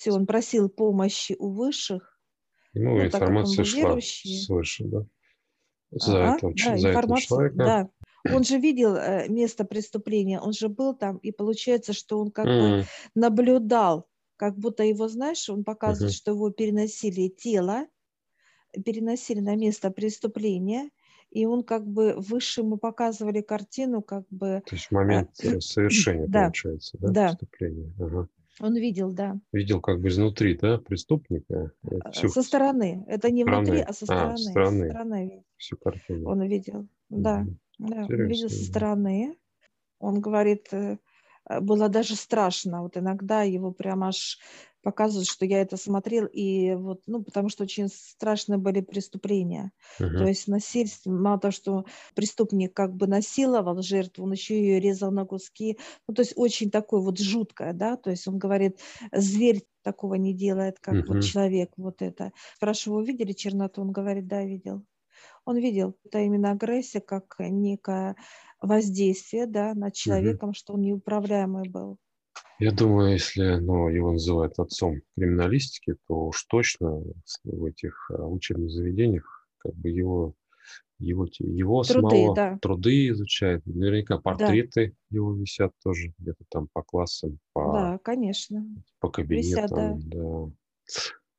Все, 0.05 0.13
он 0.13 0.27
просил 0.27 0.69
помощи 0.69 1.35
у 1.39 1.49
высших. 1.55 2.21
Ну, 2.75 2.99
ну 2.99 3.07
информация 3.07 3.65
шла 3.65 3.81
верующий, 3.81 4.39
свыше, 4.39 4.85
да? 4.85 5.07
За, 5.93 6.25
ага, 6.25 6.37
этого, 6.37 6.55
да, 6.55 6.77
за 6.77 6.89
этого 6.91 7.21
человека. 7.21 7.57
Да. 7.57 7.91
Он 8.35 8.45
же 8.45 8.59
видел 8.59 8.97
э, 8.97 9.29
место 9.31 9.65
преступления, 9.65 10.41
он 10.41 10.53
же 10.53 10.69
был 10.69 10.95
там, 10.95 11.17
и 11.17 11.33
получается, 11.33 11.95
что 11.95 12.21
он 12.21 12.31
как 12.31 12.47
mm. 12.47 12.81
бы 12.81 12.87
наблюдал, 13.15 14.07
как 14.37 14.59
будто 14.59 14.83
его, 14.83 15.09
знаешь, 15.09 15.49
он 15.49 15.65
показывает, 15.65 16.13
uh-huh. 16.13 16.17
что 16.17 16.33
его 16.33 16.51
переносили 16.51 17.29
тело, 17.29 17.87
переносили 18.85 19.41
на 19.41 19.57
место 19.57 19.91
преступления, 19.91 20.91
и 21.31 21.47
он 21.47 21.63
как 21.63 21.87
бы 21.87 22.15
выше 22.19 22.61
ему 22.61 22.77
показывали 22.77 23.41
картину, 23.41 24.03
как 24.03 24.27
бы... 24.29 24.63
То 24.67 24.75
есть 24.75 24.91
момент 24.91 25.31
а, 25.43 25.61
совершения, 25.61 26.27
да, 26.27 26.43
получается, 26.43 26.99
да, 26.99 27.09
да. 27.09 27.29
преступления. 27.29 27.95
Ага. 27.99 28.29
Он 28.61 28.77
видел, 28.77 29.13
да. 29.13 29.39
Видел 29.53 29.81
как 29.81 30.01
бы 30.01 30.09
изнутри, 30.09 30.57
да, 30.57 30.79
преступника? 30.79 31.73
А, 32.05 32.11
Всю... 32.13 32.29
Со 32.29 32.43
стороны. 32.43 33.05
Это 33.09 33.31
не 33.31 33.43
стороны. 33.43 33.65
внутри, 33.65 33.81
а 33.83 33.93
со 33.93 34.05
стороны. 34.05 34.33
А, 34.33 34.37
со 34.37 34.51
стороны. 34.51 34.79
Со 34.79 34.91
стороны. 34.91 35.45
Всю 35.57 35.77
картину. 35.77 36.29
Он 36.31 36.43
видел, 36.43 36.89
да. 37.09 37.47
да. 37.79 38.05
Он 38.05 38.27
видел 38.27 38.49
со 38.49 38.65
стороны. 38.65 39.37
Он 39.99 40.21
говорит, 40.21 40.69
э, 40.73 40.99
было 41.61 41.89
даже 41.89 42.15
страшно. 42.15 42.83
Вот 42.83 42.97
иногда 42.97 43.43
его 43.43 43.73
прям 43.73 44.05
аж 44.05 44.39
показывают, 44.85 45.27
что 45.27 45.45
я 45.47 45.61
это 45.63 45.77
смотрел, 45.77 46.27
и 46.27 46.75
вот, 46.75 47.03
ну, 47.07 47.25
потому 47.25 47.49
что 47.49 47.65
очень 47.65 47.89
страшные 47.89 48.59
были 48.59 48.83
преступления. 48.83 49.73
Uh-huh. 49.99 50.19
То 50.19 50.27
есть 50.27 50.47
насильство, 50.47 51.11
мало 51.11 51.41
того, 51.41 51.51
что 51.53 51.85
преступник 52.15 52.75
как 52.75 52.95
бы 52.95 53.07
насиловал 53.07 53.83
жертву, 53.83 54.25
он 54.25 54.33
еще 54.33 54.61
ее 54.61 54.79
резал 54.79 55.11
на 55.11 55.25
куски. 55.25 55.79
Ну, 56.07 56.15
то 56.15 56.23
есть 56.23 56.35
очень 56.37 56.71
такое 56.71 57.01
вот 57.01 57.19
жуткое, 57.19 57.73
да, 57.73 57.97
то 57.97 58.11
есть 58.11 58.29
он 58.29 58.39
говорит, 58.39 58.79
зверь 59.11 59.65
такого 59.83 60.15
не 60.15 60.35
делает, 60.35 60.79
как 60.81 60.95
uh-huh. 60.95 61.07
вот 61.07 61.25
человек, 61.25 61.71
вот 61.77 62.03
это. 62.03 62.33
Спрашиваю, 62.57 63.05
видели 63.05 63.33
черноту? 63.33 63.81
Он 63.81 63.91
говорит, 63.91 64.27
да, 64.29 64.45
видел. 64.45 64.85
Он 65.47 65.57
видел, 65.57 65.95
это 66.05 66.21
именно 66.21 66.53
агрессия 66.53 67.01
как 67.01 67.37
некое 67.39 68.17
воздействие 68.61 69.47
да, 69.47 69.75
над 69.75 69.95
человеком, 69.95 70.51
uh-huh. 70.51 70.55
что 70.55 70.75
он 70.75 70.83
неуправляемый 70.83 71.69
был. 71.69 71.99
Я 72.59 72.71
думаю, 72.71 73.13
если 73.13 73.57
ну, 73.57 73.89
его 73.89 74.13
называют 74.13 74.59
отцом 74.59 75.01
криминалистики, 75.17 75.97
то 76.07 76.29
уж 76.29 76.45
точно 76.45 77.03
в 77.45 77.65
этих 77.65 78.11
а, 78.11 78.27
учебных 78.27 78.71
заведениях 78.71 79.49
как 79.59 79.75
бы 79.75 79.89
его, 79.89 80.35
его, 80.99 81.27
его 81.39 81.83
труды, 81.83 82.17
самого 82.17 82.35
да. 82.35 82.59
труды 82.61 83.09
изучают. 83.09 83.67
Наверняка 83.67 84.19
портреты 84.19 84.89
да. 85.11 85.17
его 85.17 85.35
висят 85.35 85.73
тоже 85.83 86.15
где-то 86.19 86.45
там 86.49 86.69
по 86.73 86.83
классам, 86.83 87.39
по, 87.53 87.73
да, 87.73 87.99
конечно. 87.99 88.65
по 89.01 89.11
кабинетам. 89.11 89.99
Висят, 89.99 90.09
да. 90.09 90.53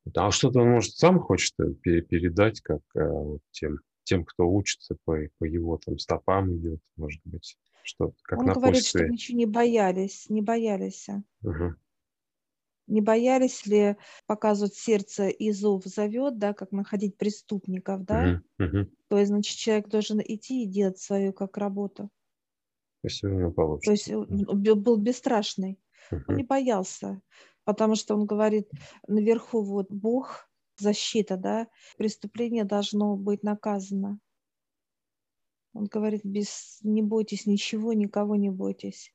Да. 0.06 0.28
А 0.28 0.32
что-то 0.32 0.62
он, 0.62 0.70
может, 0.70 0.94
сам 0.96 1.20
хочет 1.20 1.54
э, 1.60 2.02
передать, 2.02 2.62
как 2.62 2.82
а, 2.96 3.38
тем, 3.52 3.80
тем, 4.04 4.26
кто 4.26 4.48
учится 4.48 4.98
по, 5.06 5.18
по 5.40 5.46
его 5.46 5.80
там 5.84 5.98
стопам 5.98 6.56
идет, 6.58 6.80
может 6.96 7.22
быть. 7.24 7.58
Что, 7.86 8.14
как 8.24 8.40
Он 8.40 8.48
говорит, 8.48 8.84
что 8.84 9.08
ничего 9.08 9.38
не 9.38 9.46
боялись, 9.46 10.26
не 10.28 10.42
боялись. 10.42 11.08
Угу. 11.44 11.76
Не 12.88 13.02
боялись 13.02 13.64
ли 13.68 13.96
показывать 14.26 14.74
сердце 14.74 15.28
и 15.28 15.52
зов 15.52 15.84
зовет, 15.86 16.40
да, 16.40 16.56
как 16.56 16.72
находить 16.72 17.16
преступников, 17.16 18.04
да? 18.04 18.42
Угу, 18.58 18.66
угу. 18.66 18.90
То 19.08 19.20
есть, 19.20 19.30
значит, 19.30 19.58
человек 19.58 19.88
должен 19.88 20.20
идти 20.20 20.64
и 20.64 20.68
делать 20.68 20.98
свою 20.98 21.32
как 21.32 21.58
работу. 21.58 22.10
Если 23.04 23.28
у 23.28 23.38
него 23.38 23.52
получится. 23.52 23.86
То 23.86 23.92
есть 23.92 24.48
он 24.48 24.82
был 24.82 24.98
бесстрашный. 24.98 25.80
Угу. 26.12 26.22
Он 26.28 26.36
не 26.38 26.44
боялся, 26.44 27.22
потому 27.66 27.94
что 27.94 28.16
он 28.16 28.26
говорит, 28.26 28.68
наверху 29.08 29.62
вот 29.62 29.92
Бог, 29.92 30.50
защита, 30.78 31.38
да, 31.38 31.68
преступление 32.00 32.64
должно 32.64 33.16
быть 33.16 33.44
наказано. 33.44 34.20
Он 35.76 35.86
говорит, 35.86 36.22
без, 36.24 36.80
не 36.82 37.02
бойтесь 37.02 37.46
ничего, 37.46 37.94
никого 37.94 38.36
не 38.36 38.50
бойтесь. 38.50 39.12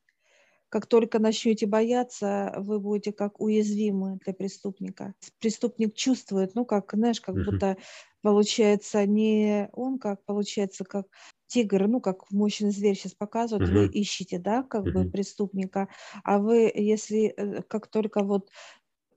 Как 0.69 0.87
только 0.87 1.19
начнете 1.19 1.67
бояться, 1.67 2.55
вы 2.59 2.79
будете 2.79 3.12
как 3.12 3.40
уязвимы 3.40 4.21
для 4.25 4.33
преступника. 4.33 5.14
Преступник 5.40 5.95
чувствует, 5.95 6.55
ну 6.55 6.64
как, 6.64 6.93
знаешь, 6.95 7.21
как 7.21 7.35
будто 7.35 7.76
получается 8.23 9.05
не 9.05 9.69
он, 9.73 9.99
как 9.99 10.25
получается, 10.25 10.85
как 10.85 11.07
тигр, 11.49 11.88
ну 11.88 12.00
как 12.00 12.31
мощный 12.31 12.71
зверь 12.71 12.95
сейчас 12.95 13.14
показывают, 13.14 13.69
uh-huh. 13.69 13.87
вы 13.87 13.87
ищете, 13.88 14.38
да, 14.38 14.62
как 14.62 14.87
uh-huh. 14.87 14.93
бы 14.93 15.11
преступника, 15.11 15.88
а 16.23 16.38
вы, 16.38 16.71
если 16.73 17.35
э, 17.37 17.62
как 17.62 17.88
только 17.88 18.23
вот 18.23 18.49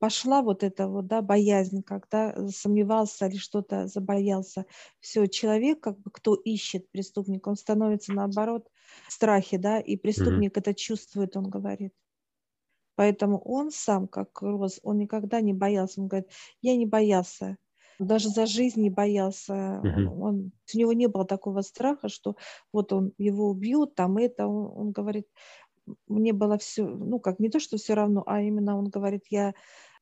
пошла 0.04 0.42
вот 0.42 0.64
эта 0.64 0.90
вот, 0.90 1.08
да, 1.08 1.22
боязнь, 1.22 1.82
когда 1.82 2.36
сомневался 2.50 3.28
или 3.28 3.38
что-то 3.38 3.88
забоялся. 3.88 4.66
Все, 5.00 5.28
человек, 5.28 5.80
как 5.80 5.98
бы, 5.98 6.12
кто 6.12 6.36
ищет 6.36 6.92
преступника, 6.92 7.48
он 7.48 7.56
становится 7.56 8.12
наоборот 8.12 8.68
в 9.08 9.14
страхе, 9.14 9.58
да, 9.58 9.80
и 9.80 9.96
преступник 9.96 10.58
mm-hmm. 10.58 10.60
это 10.60 10.74
чувствует, 10.74 11.38
он 11.38 11.46
говорит. 11.46 11.94
Поэтому 12.96 13.40
он 13.40 13.72
сам, 13.72 14.10
как 14.10 14.42
Роз, 14.42 14.82
он 14.84 14.98
никогда 14.98 15.40
не 15.40 15.54
боялся. 15.54 16.02
Он 16.02 16.10
говорит, 16.10 16.30
я 16.62 16.76
не 16.76 16.86
боялся, 16.86 17.56
даже 17.98 18.28
за 18.28 18.46
жизнь 18.46 18.82
не 18.82 18.90
боялся. 18.90 19.54
Mm-hmm. 19.54 20.06
Он, 20.06 20.22
он, 20.22 20.52
у 20.74 20.78
него 20.78 20.92
не 20.92 21.08
было 21.08 21.24
такого 21.24 21.62
страха, 21.62 22.10
что 22.10 22.36
вот 22.74 22.92
он 22.92 23.14
его 23.18 23.50
убьют, 23.50 23.96
там 23.96 24.18
это. 24.18 24.48
Он, 24.48 24.70
он 24.76 24.92
говорит, 24.92 25.28
мне 26.08 26.34
было 26.34 26.58
все, 26.58 26.86
ну 26.86 27.20
как 27.20 27.40
не 27.40 27.50
то, 27.50 27.62
что 27.62 27.78
все 27.78 27.94
равно, 27.94 28.24
а 28.26 28.42
именно 28.42 28.78
он 28.78 28.90
говорит, 28.90 29.24
я 29.30 29.54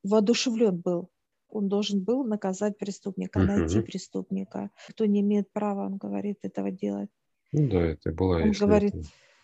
воодушевлен 0.04 0.78
был. 0.78 1.10
Он 1.50 1.68
должен 1.68 2.02
был 2.02 2.24
наказать 2.24 2.78
преступника, 2.78 3.40
uh-huh. 3.40 3.46
найти 3.46 3.82
преступника. 3.82 4.72
Кто 4.90 5.06
не 5.06 5.20
имеет 5.20 5.52
права, 5.52 5.86
он 5.86 5.98
говорит, 5.98 6.40
этого 6.44 6.72
делать. 6.72 7.10
Ну 7.52 7.70
да, 7.70 7.82
это 7.82 8.12
была 8.12 8.38
он 8.38 8.52
говорит, 8.52 8.94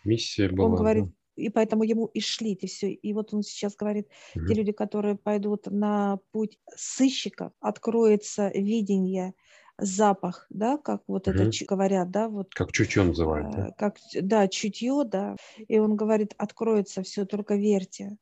миссия 0.04 0.48
была. 0.48 0.68
Он 0.68 0.74
говорит, 0.74 1.04
да. 1.04 1.10
и 1.36 1.50
поэтому 1.50 1.84
ему 1.84 2.06
и 2.06 2.20
шли, 2.20 2.54
и 2.54 2.66
все. 2.66 2.90
И 2.90 3.12
вот 3.12 3.34
он 3.34 3.42
сейчас 3.42 3.76
говорит, 3.76 4.08
uh-huh. 4.34 4.46
те 4.46 4.54
люди, 4.54 4.72
которые 4.72 5.16
пойдут 5.16 5.66
на 5.66 6.18
путь 6.32 6.58
сыщиков, 6.74 7.52
откроется 7.60 8.50
видение 8.54 9.34
запах, 9.78 10.46
да, 10.50 10.76
как 10.76 11.02
вот 11.06 11.26
Мгм. 11.28 11.36
это 11.36 11.64
говорят, 11.66 12.10
да, 12.10 12.28
вот 12.28 12.52
Как 12.52 12.72
чутье 12.72 13.04
называют, 13.04 13.50
да? 13.52 13.68
э, 13.68 13.72
как, 13.78 13.96
да, 14.20 14.48
чутье, 14.48 15.04
да. 15.04 15.36
И 15.68 15.78
он 15.78 15.94
говорит, 15.94 16.34
откроется 16.36 17.02
все, 17.02 17.24
только 17.24 17.54
верьте 17.54 18.16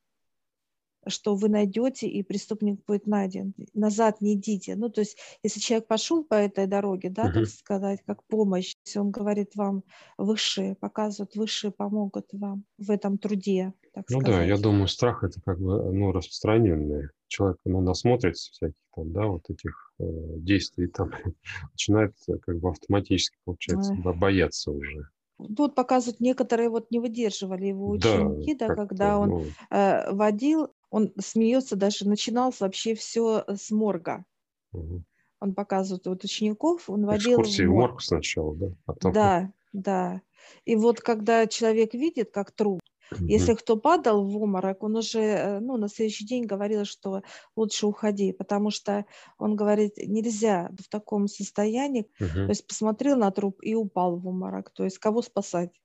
что 1.09 1.35
вы 1.37 1.49
найдете, 1.49 2.09
и 2.09 2.23
преступник 2.23 2.85
будет 2.87 3.07
найден. 3.07 3.55
Назад 3.75 4.21
не 4.21 4.35
идите. 4.35 4.77
Ну, 4.77 4.89
то 4.91 5.01
есть, 5.01 5.19
если 5.43 5.61
человек 5.61 5.87
пошел 5.89 6.25
по 6.25 6.35
этой 6.35 6.67
дороге, 6.67 7.11
да, 7.11 7.29
так 7.31 7.47
Мгм. 7.47 7.47
сказать, 7.47 8.01
как 8.07 8.25
помощь, 8.27 8.75
если 8.85 8.99
он 8.99 9.11
говорит 9.11 9.55
вам 9.57 9.85
высшие, 10.19 10.75
показывают 10.77 11.35
высшие, 11.37 11.71
помогут 11.73 12.29
вам 12.33 12.65
в 12.79 12.91
этом 12.91 13.19
труде, 13.19 13.75
так 13.93 14.09
Ну 14.09 14.21
да, 14.23 14.43
я 14.45 14.57
сказать. 14.57 14.59
думаю, 14.59 14.87
страх 14.89 15.25
это 15.25 15.41
как 15.45 15.59
бы, 15.59 15.93
ну, 15.93 16.13
распространенный. 16.13 17.09
Человек, 17.29 17.59
ну, 17.65 17.81
насмотрится 17.81 18.53
всяких 18.53 18.81
там, 18.95 19.13
да, 19.13 19.27
вот 19.27 19.51
этих 19.51 19.93
э, 19.99 20.05
действий 20.39 20.87
там, 20.89 21.11
начинает 21.73 22.15
э, 22.29 22.35
как 22.39 22.59
бы 22.61 22.69
автоматически, 22.71 23.37
получается, 23.45 23.91
Ой. 23.91 23.97
бо- 23.97 24.15
бояться 24.15 24.71
уже. 24.71 25.09
Тут 25.55 25.75
показывают, 25.75 26.21
некоторые 26.21 26.71
вот 26.71 26.91
не 26.91 26.99
выдерживали 26.99 27.67
его 27.67 27.91
Да, 28.03 28.17
ученики, 28.31 28.55
да, 28.55 28.71
как-то, 28.71 28.71
когда 28.71 29.19
он 29.19 29.35
ну, 29.35 29.55
э, 29.71 30.11
водил, 30.13 30.69
он 30.90 31.12
смеется 31.21 31.76
даже, 31.76 32.09
начинал 32.09 32.52
вообще 32.61 32.95
все 32.95 33.45
с 33.49 33.71
морга. 33.71 34.25
мгм. 34.73 35.05
Он 35.40 35.55
показывает 35.55 36.07
вот 36.07 36.25
учеников, 36.25 36.90
он 36.90 37.07
водил 37.07 37.40
экскурсии 37.40 37.64
в 37.64 37.69
морг. 37.73 37.88
морг 37.88 38.00
сначала, 38.00 38.55
да? 38.55 38.66
Потом, 38.85 39.19
Да, 39.19 39.52
да. 39.73 40.23
И 40.64 40.76
вот 40.76 41.00
когда 41.00 41.47
человек 41.47 41.95
видит, 41.95 42.31
как 42.33 42.52
труп, 42.52 42.81
Мгм. 43.11 43.26
если 43.26 43.55
кто 43.55 43.76
падал 43.76 44.25
в 44.25 44.37
обморок, 44.37 44.83
он 44.83 44.97
уже 44.97 45.21
э, 45.21 45.61
ну, 45.61 45.76
на 45.76 45.88
следующий 45.88 46.26
день 46.26 46.45
говорил, 46.47 46.85
что 46.85 47.23
лучше 47.57 47.87
уходи, 47.87 48.33
потому 48.33 48.71
что 48.71 49.05
он 49.38 49.55
говорит, 49.57 49.95
нельзя 49.99 50.71
в 50.78 50.88
таком 50.88 51.28
состоянии, 51.28 52.02
то 52.02 52.11
Мгм. 52.21 52.52
есть 52.52 52.66
посмотрел 52.66 53.16
на 53.16 53.31
труп 53.31 53.59
и 53.62 53.75
упал 53.75 54.16
в 54.19 54.26
обморок, 54.26 54.71
то 54.71 54.85
есть 54.85 54.99
кого 54.99 55.23
спасать? 55.23 55.81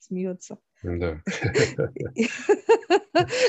Смеется. 0.00 0.58
Да. 0.82 1.22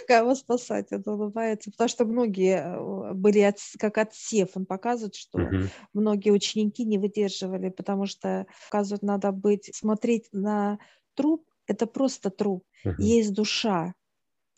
Кого 0.08 0.36
спасать? 0.36 0.92
Он 0.92 1.04
улыбается. 1.06 1.72
Потому 1.72 1.88
что 1.90 2.06
многие 2.06 2.60
э, 2.60 3.14
были 3.14 3.40
от- 3.40 3.60
как 3.78 3.98
отсев. 3.98 4.50
Он 4.56 4.66
показывает, 4.66 5.16
что 5.16 5.40
Мгм. 5.40 5.70
многие 5.94 6.32
ученики 6.32 6.86
не 6.86 6.98
выдерживали, 6.98 7.70
потому 7.70 8.06
что, 8.06 8.48
показывает, 8.70 9.04
надо 9.04 9.32
быть, 9.32 9.70
смотреть 9.76 10.30
на 10.32 10.80
труп, 11.16 11.46
это 11.68 11.86
просто 11.86 12.30
труп. 12.30 12.64
Мгм. 12.84 12.96
Есть 13.00 13.34
душа, 13.34 13.94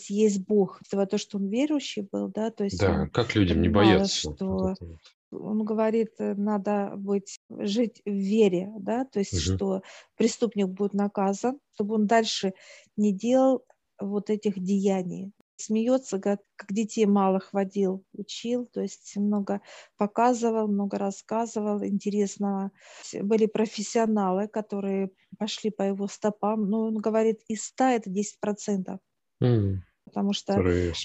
есть 0.08 0.46
Бог. 0.46 0.82
Это 0.92 1.06
то, 1.06 1.18
что 1.18 1.38
он 1.38 1.50
верующий 1.50 2.08
был, 2.12 2.30
да, 2.30 2.52
то 2.52 2.64
есть 2.64 2.80
Да, 2.80 3.02
он 3.02 3.10
как 3.10 3.36
людям 3.36 3.62
не 3.62 3.70
бояться? 3.70 4.30
вот 4.30 4.36
что 4.38 4.72
это 4.72 4.86
вот. 4.86 5.00
Он 5.32 5.64
говорит, 5.64 6.12
э, 6.20 6.34
надо 6.36 6.94
быть, 6.98 7.40
жить 7.50 8.02
в 8.06 8.10
вере, 8.12 8.72
да, 8.80 9.06
то 9.06 9.20
есть 9.20 9.38
Мгм. 9.38 9.40
что 9.40 9.82
преступник 10.16 10.68
будет 10.70 10.94
наказан, 10.94 11.60
чтобы 11.76 11.96
он 11.96 12.08
дальше 12.08 12.54
не 12.98 13.14
делал 13.14 13.66
вот 14.00 14.30
этих 14.30 14.60
деяний. 14.60 15.32
Смеется, 15.58 16.20
говорит, 16.20 16.42
как 16.56 16.72
детей 16.72 17.06
малых 17.06 17.52
водил, 17.54 18.06
учил, 18.14 18.66
то 18.66 18.82
есть 18.82 19.18
много 19.18 19.62
показывал, 19.98 20.68
много 20.70 20.98
рассказывал 20.98 21.84
интересного. 21.84 22.72
Были 23.14 23.46
профессионалы, 23.46 24.48
которые 24.48 25.12
пошли 25.38 25.70
по 25.70 25.84
его 25.84 26.08
стопам, 26.08 26.70
но 26.70 26.84
он 26.86 26.96
говорит, 26.98 27.42
из 27.50 27.66
100 27.66 27.84
это 27.86 28.10
10%, 28.10 29.00
М, 29.42 29.84
потому 30.06 30.34
что 30.34 30.64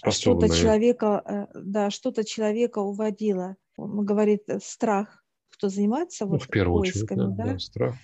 что-то 0.08 0.48
человека, 0.50 1.22
э, 1.54 1.58
да, 1.60 1.90
что-то 1.90 2.24
человека 2.24 2.78
уводило. 2.80 3.56
Он 3.76 4.04
говорит, 4.04 4.44
э, 4.48 4.58
страх, 4.62 5.24
кто 5.50 5.68
занимается 5.68 6.24
Ну, 6.24 6.32
вот 6.32 6.42
в 6.42 6.48
первую 6.48 6.80
очередь, 6.80 7.06
да, 7.06 7.14
поисками, 7.14 7.36
да, 7.36 7.52
да, 7.52 7.58
страх. 7.58 7.94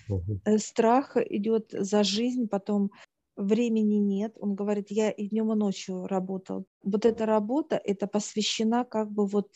Э, 0.45 0.57
страх 0.57 1.17
идет 1.17 1.71
за 1.71 2.03
жизнь, 2.03 2.47
потом 2.47 2.91
времени 3.35 3.95
нет. 3.95 4.35
Он 4.39 4.55
говорит, 4.55 4.87
я 4.89 5.09
и 5.09 5.27
днем, 5.27 5.51
и 5.51 5.55
ночью 5.55 6.07
работал. 6.07 6.65
Вот 6.83 7.05
эта 7.05 7.25
работа, 7.25 7.75
это 7.83 8.07
посвящена 8.07 8.85
как 8.85 9.11
бы 9.11 9.25
вот, 9.25 9.55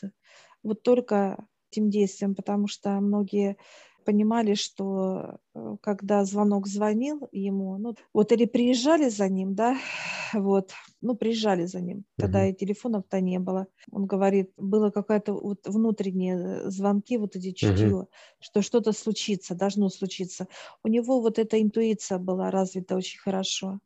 вот 0.63 0.83
только 0.83 1.45
этим 1.71 1.89
действиям, 1.89 2.35
потому 2.35 2.67
что 2.67 2.91
многие 3.01 3.57
понимали, 4.05 4.53
что 4.55 5.39
э, 5.55 5.77
когда 5.81 6.23
звонок 6.25 6.67
звонил 6.67 7.27
ему, 7.31 7.77
ну, 7.77 7.95
вот 8.13 8.31
или 8.31 8.45
приезжали 8.45 9.09
за 9.09 9.27
ним, 9.29 9.55
да, 9.55 9.77
вот, 10.33 10.71
ну, 11.01 11.15
приезжали 11.15 11.65
за 11.65 11.81
ним, 11.81 12.05
тогда 12.17 12.45
Мгм. 12.45 12.47
и 12.47 12.53
телефонов-то 12.53 13.19
не 13.21 13.39
было. 13.39 13.67
Он 13.91 14.05
говорит, 14.05 14.51
было 14.57 14.91
какая-то 14.91 15.33
вот 15.33 15.67
внутренние 15.67 16.35
э, 16.67 16.69
звонки, 16.69 17.17
вот 17.17 17.35
эти 17.35 17.51
чутье, 17.51 18.07
что 18.39 18.61
что-то 18.61 18.93
случится, 18.93 19.55
должно 19.55 19.89
случиться. 19.89 20.47
У 20.83 20.87
него 20.87 21.21
вот 21.21 21.39
эта 21.39 21.61
интуиция 21.61 22.19
была 22.19 22.51
развита 22.51 22.95
очень 22.95 23.19
хорошо. 23.19 23.79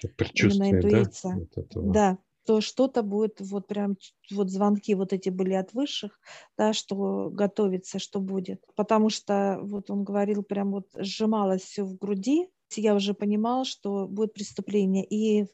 Как 0.00 0.16
Именно 0.32 0.70
предчувствие, 0.70 0.82
да? 0.84 1.10
интуиция. 1.10 1.34
Вот 1.34 1.58
этого. 1.58 1.98
Да, 1.98 2.18
то 2.46 2.60
что-то 2.60 3.02
будет, 3.02 3.40
вот 3.40 3.66
прям 3.66 3.96
вот 4.30 4.50
звонки 4.50 4.94
вот 4.94 5.12
эти 5.12 5.28
были 5.28 5.54
от 5.54 5.72
высших, 5.72 6.20
да, 6.56 6.72
что 6.72 7.28
готовится, 7.30 7.98
что 7.98 8.20
будет. 8.20 8.62
Потому 8.76 9.10
что 9.10 9.58
вот 9.62 9.90
он 9.90 10.04
говорил, 10.04 10.42
прям 10.42 10.72
вот 10.72 10.86
сжималось 10.94 11.62
все 11.62 11.84
в 11.84 11.96
груди, 11.96 12.48
я 12.74 12.94
уже 12.94 13.14
понимал, 13.14 13.64
что 13.64 14.06
будет 14.08 14.32
преступление. 14.32 15.04
И 15.04 15.46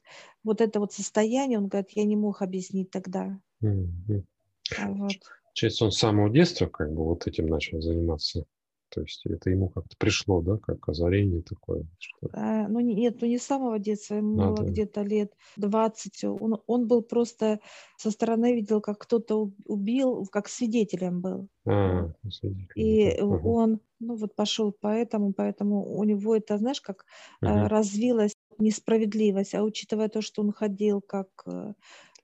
вот 0.45 0.61
это 0.61 0.81
вот 0.81 0.93
состояние, 0.93 1.59
он 1.59 1.69
говорит, 1.69 1.91
я 1.91 2.05
не 2.05 2.17
мог 2.17 2.43
объяснить 2.43 2.91
тогда. 2.91 3.39
А 3.63 4.89
Вот. 4.89 5.13
Получается, 5.45 5.85
он 5.85 5.93
с 5.93 5.99
самого 5.99 6.31
детства 6.31 6.67
как 6.67 6.91
бы 6.93 7.05
вот 7.05 7.27
этим 7.27 7.47
начал 7.47 7.81
заниматься. 7.81 8.47
То 8.93 9.01
есть 9.03 9.25
это 9.27 9.51
ему 9.51 9.69
как-то 9.69 9.97
пришло, 9.99 10.43
да, 10.43 10.59
как 10.59 10.89
озарение 10.89 11.43
такое. 11.43 11.87
Что... 11.99 12.31
А, 12.35 12.67
ну 12.69 12.81
не- 12.81 12.95
нет, 12.95 13.21
ну 13.21 13.27
не 13.27 13.39
с 13.39 13.43
самого 13.45 13.79
детства, 13.79 14.15
ему 14.15 14.39
было 14.39 14.63
Надо. 14.63 14.65
где-то 14.65 15.03
лет 15.03 15.35
20. 15.57 16.25
Он, 16.25 16.63
он 16.67 16.87
был 16.89 17.03
просто 17.03 17.61
со 17.97 18.11
стороны 18.11 18.55
видел, 18.55 18.81
как 18.81 18.99
кто-то 19.01 19.51
убил, 19.67 20.27
как 20.27 20.49
свидетелем 20.49 21.21
был. 21.21 21.49
А, 21.65 22.07
Вот. 22.07 22.13
свидетель, 22.31 22.71
И 22.75 23.21
ага, 23.29 23.35
ага, 23.37 23.55
он, 23.55 23.81
ну 24.01 24.17
вот 24.17 24.35
пошел 24.35 24.73
поэтому, 24.73 25.33
поэтому 25.35 25.85
у 25.97 26.05
него 26.05 26.35
это, 26.37 26.57
знаешь, 26.59 26.81
как 26.81 27.05
мгм. 27.43 27.69
развилась 27.69 28.35
несправедливость, 28.59 29.55
а 29.55 29.63
учитывая 29.65 30.09
то, 30.09 30.23
что 30.23 30.43
он 30.43 30.53
ходил 30.53 31.01
как 31.03 31.29
э, 31.47 31.75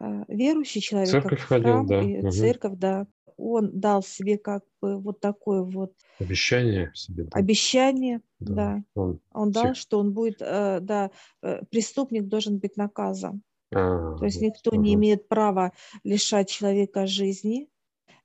э, 0.01 0.25
верующий 0.29 0.81
человек, 0.81 1.21
как 1.21 1.35
Церковь 1.35 1.41
ходил, 1.41 1.83
храм 1.83 1.87
да. 1.87 2.01
и 2.01 2.23
мгм. 2.23 2.29
церковь, 2.29 2.75
да, 2.77 3.07
он 3.39 3.71
дал 3.81 4.03
себе 4.03 4.37
как 4.37 4.65
бы 4.83 4.99
вот 4.99 5.21
такое 5.21 5.63
вот 5.63 5.95
Обещание 6.19 6.91
себе 6.95 7.25
дал. 7.25 7.41
обещание, 7.41 8.21
Да. 8.41 8.55
да, 8.55 8.85
Он 8.95 9.21
он 9.33 9.53
дал, 9.53 9.65
всех- 9.73 9.77
что 9.77 9.99
он 10.01 10.13
будет, 10.13 10.43
э, 10.43 10.81
да, 10.81 11.11
э, 11.43 11.65
преступник 11.71 12.27
должен 12.27 12.59
быть 12.59 12.77
наказан. 12.77 13.43
А, 13.73 14.17
То 14.19 14.25
есть 14.25 14.41
никто 14.43 14.75
не 14.75 14.91
ага. 14.91 14.99
имеет 15.01 15.29
права 15.29 15.73
лишать 16.05 16.51
человека 16.51 17.07
жизни, 17.07 17.69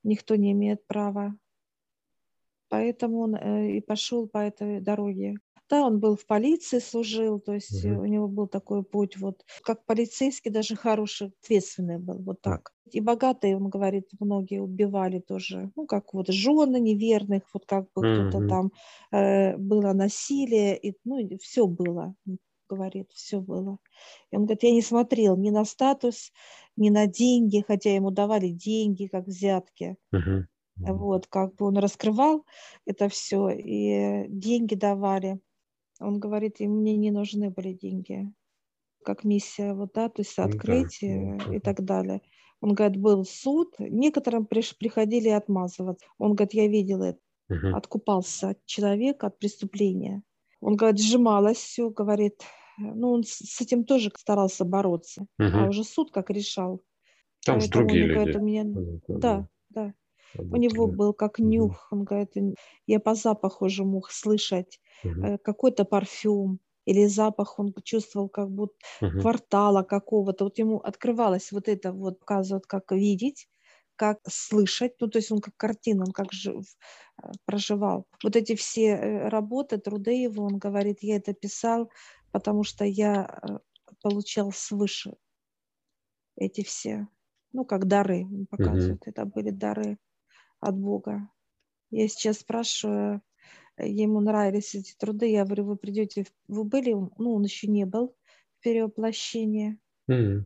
никто 0.04 0.36
не 0.36 0.52
имеет 0.54 0.86
права. 0.88 1.36
Поэтому 2.70 3.20
он 3.20 3.36
э, 3.36 3.72
и 3.78 3.82
пошел 3.82 4.28
по 4.28 4.40
этой 4.40 4.82
дороге. 4.82 5.38
Да, 5.74 5.86
он 5.88 6.00
был 6.00 6.16
в 6.16 6.26
полиции, 6.28 6.80
служил, 6.80 7.40
то 7.40 7.54
есть 7.54 7.84
Мгм. 7.84 8.02
у 8.04 8.06
него 8.06 8.28
был 8.28 8.48
такой 8.48 8.84
путь, 8.84 9.18
вот 9.18 9.44
как 9.64 9.86
полицейский, 9.86 10.52
даже 10.52 10.76
хороший, 10.76 11.30
ответственный 11.42 11.98
был, 12.00 12.20
вот 12.24 12.42
так. 12.42 12.74
И 12.92 13.00
богатые, 13.02 13.58
он 13.58 13.70
говорит, 13.70 14.10
многие 14.20 14.60
убивали 14.62 15.20
тоже, 15.20 15.72
ну, 15.76 15.88
как 15.88 16.14
вот 16.14 16.28
жены 16.28 16.80
неверных, 16.80 17.44
вот 17.54 17.66
как 17.66 17.86
бы 17.96 18.06
кто-то 18.06 18.42
Мгм. 18.42 18.48
там 18.48 18.72
э, 19.12 19.58
было 19.58 19.94
насилие, 19.94 20.78
и, 20.78 20.96
ну, 21.06 21.18
все 21.42 21.66
было, 21.66 22.16
говорит, 22.70 23.12
все 23.14 23.40
было. 23.42 23.78
И 24.32 24.36
он 24.38 24.44
говорит, 24.46 24.64
я 24.64 24.72
не 24.72 24.82
смотрел 24.82 25.38
ни 25.38 25.50
на 25.50 25.66
статус, 25.66 26.32
ни 26.78 26.90
на 26.90 27.08
деньги, 27.08 27.64
хотя 27.68 27.94
ему 27.96 28.12
давали 28.12 28.50
деньги, 28.50 29.08
как 29.08 29.26
взятки. 29.28 29.98
Мгм. 30.12 30.48
Вот, 30.86 31.28
как 31.28 31.56
бы 31.56 31.68
он 31.68 31.78
раскрывал 31.78 32.46
это 32.86 33.08
все, 33.10 33.50
и 33.50 34.26
деньги 34.28 34.76
давали. 34.76 35.40
Он 36.04 36.20
говорит, 36.20 36.60
и 36.62 36.68
мне 36.68 36.98
не 36.98 37.12
нужны 37.12 37.50
были 37.50 37.74
деньги, 37.74 38.34
как 39.04 39.24
миссия, 39.24 39.74
вот, 39.74 39.94
да, 39.94 40.10
то 40.10 40.22
есть 40.22 40.40
Ну 40.42 40.60
да, 40.68 40.78
открыть 40.78 41.04
да, 41.08 41.24
э, 41.26 41.58
и 41.58 41.60
так 41.60 41.84
далее. 41.84 42.22
Он 42.62 42.74
говорит, 42.74 43.00
был 43.02 43.26
суд, 43.26 43.76
некоторым 43.80 44.46
приш- 44.46 44.76
приходили 44.78 45.30
отмазываться. 45.30 46.06
Он 46.18 46.36
говорит, 46.36 46.54
я 46.54 46.68
видел 46.68 47.04
это, 47.04 47.20
Мгм. 47.50 47.78
откупался 47.78 48.50
от 48.52 48.66
человека, 48.66 49.28
от 49.28 49.40
преступления. 49.40 50.24
Он 50.62 50.76
говорит, 50.78 51.00
сжималось 51.02 51.58
все, 51.58 51.90
говорит, 51.90 52.44
ну, 52.78 53.12
он 53.12 53.24
с 53.24 53.60
этим 53.62 53.84
тоже 53.86 54.12
старался 54.18 54.66
бороться, 54.66 55.28
а 55.52 55.64
Мгм. 55.64 55.68
уже 55.68 55.84
суд 55.84 56.12
как 56.12 56.30
решал. 56.30 56.84
Там 57.46 57.62
же 57.62 57.70
другие 57.70 58.06
он 58.06 58.10
говорит, 58.10 58.36
люди. 58.36 58.38
у 58.38 58.42
меня, 58.42 58.66
понятно, 58.74 59.16
да, 59.16 59.48
да. 59.70 59.94
Да, 60.36 60.44
У 60.56 60.60
него 60.60 60.86
работали. 60.86 60.98
был 60.98 61.14
как 61.14 61.40
нюх, 61.40 61.88
он 61.92 62.04
говорит, 62.04 62.32
я 62.88 63.00
по 63.00 63.16
запаху 63.16 63.66
уже 63.66 63.84
мог 63.84 64.12
слышать 64.12 64.80
э, 65.04 65.38
какой-то 65.38 65.86
парфюм 65.86 66.60
или 66.86 67.08
запах, 67.08 67.60
он 67.60 67.74
чувствовал 67.84 68.30
как 68.30 68.50
будто 68.50 68.76
Мгм. 69.02 69.22
квартала 69.22 69.84
какого-то. 69.84 70.46
Вот 70.46 70.58
ему 70.60 70.78
открывалось 70.78 71.52
вот 71.52 71.68
это 71.68 71.94
вот, 71.94 72.20
показывают, 72.20 72.66
как 72.66 72.92
видеть, 72.92 73.48
как 73.96 74.20
слышать, 74.28 74.94
ну, 75.00 75.08
то 75.08 75.20
есть 75.20 75.32
он 75.32 75.40
как 75.40 75.56
картина, 75.56 76.04
он 76.06 76.12
как 76.12 76.34
жив, 76.34 76.66
э, 77.22 77.32
проживал. 77.46 78.06
Вот 78.24 78.36
эти 78.36 78.56
все 78.56 78.88
э, 78.88 79.30
работы, 79.30 79.78
труды 79.78 80.24
его, 80.24 80.46
он 80.46 80.58
говорит, 80.58 80.98
я 81.02 81.18
это 81.18 81.34
писал, 81.34 81.90
потому 82.32 82.64
что 82.64 82.86
я 82.86 83.30
получал 84.02 84.52
свыше 84.52 85.14
эти 86.36 86.64
все, 86.64 87.08
ну, 87.54 87.66
как 87.66 87.88
дары, 87.88 88.26
он 88.26 88.48
показывает, 88.48 89.02
mm-hmm. 89.02 89.10
это 89.12 89.26
были 89.26 89.52
дары 89.52 89.98
от 90.64 90.78
Бога. 90.78 91.30
Я 91.92 92.08
сейчас 92.08 92.40
спрашиваю, 92.40 93.22
ему 93.78 94.20
нравились 94.20 94.76
эти 94.76 94.96
труды, 94.98 95.30
я 95.30 95.46
говорю, 95.46 95.66
вы 95.66 95.76
придете, 95.76 96.26
вы 96.48 96.64
были, 96.64 96.94
ну, 96.94 97.36
он 97.36 97.44
еще 97.44 97.68
не 97.68 97.86
был 97.86 98.16
в 98.60 98.64
перевоплощении. 98.64 99.78
Mm-hmm. 100.10 100.46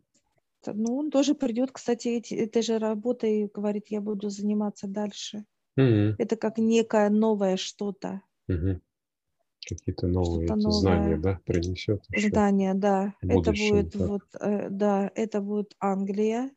Ну, 0.74 0.98
он 0.98 1.12
тоже 1.12 1.36
придет, 1.36 1.72
кстати, 1.72 2.10
эти, 2.10 2.34
этой 2.34 2.62
же 2.62 2.80
работой 2.80 3.42
и 3.42 3.48
говорит, 3.48 3.88
я 3.88 4.02
буду 4.02 4.30
заниматься 4.30 4.88
дальше. 4.88 5.46
Mm-hmm. 5.80 6.16
Это 6.18 6.36
как 6.36 6.58
некое 6.58 7.10
новое 7.10 7.58
что-то. 7.58 8.22
Mm-hmm. 8.50 8.82
Какие-то 9.68 10.08
новые 10.08 10.48
что 10.48 10.72
знания, 10.72 11.18
да, 11.18 11.40
принесет. 11.46 12.04
Знания, 12.16 12.74
да. 12.74 13.14
Это 13.22 13.52
будет 13.52 13.92
так. 13.92 14.08
вот, 14.08 14.22
э, 14.40 14.70
да, 14.70 15.12
это 15.14 15.42
будет 15.42 15.76
Англия, 15.80 16.52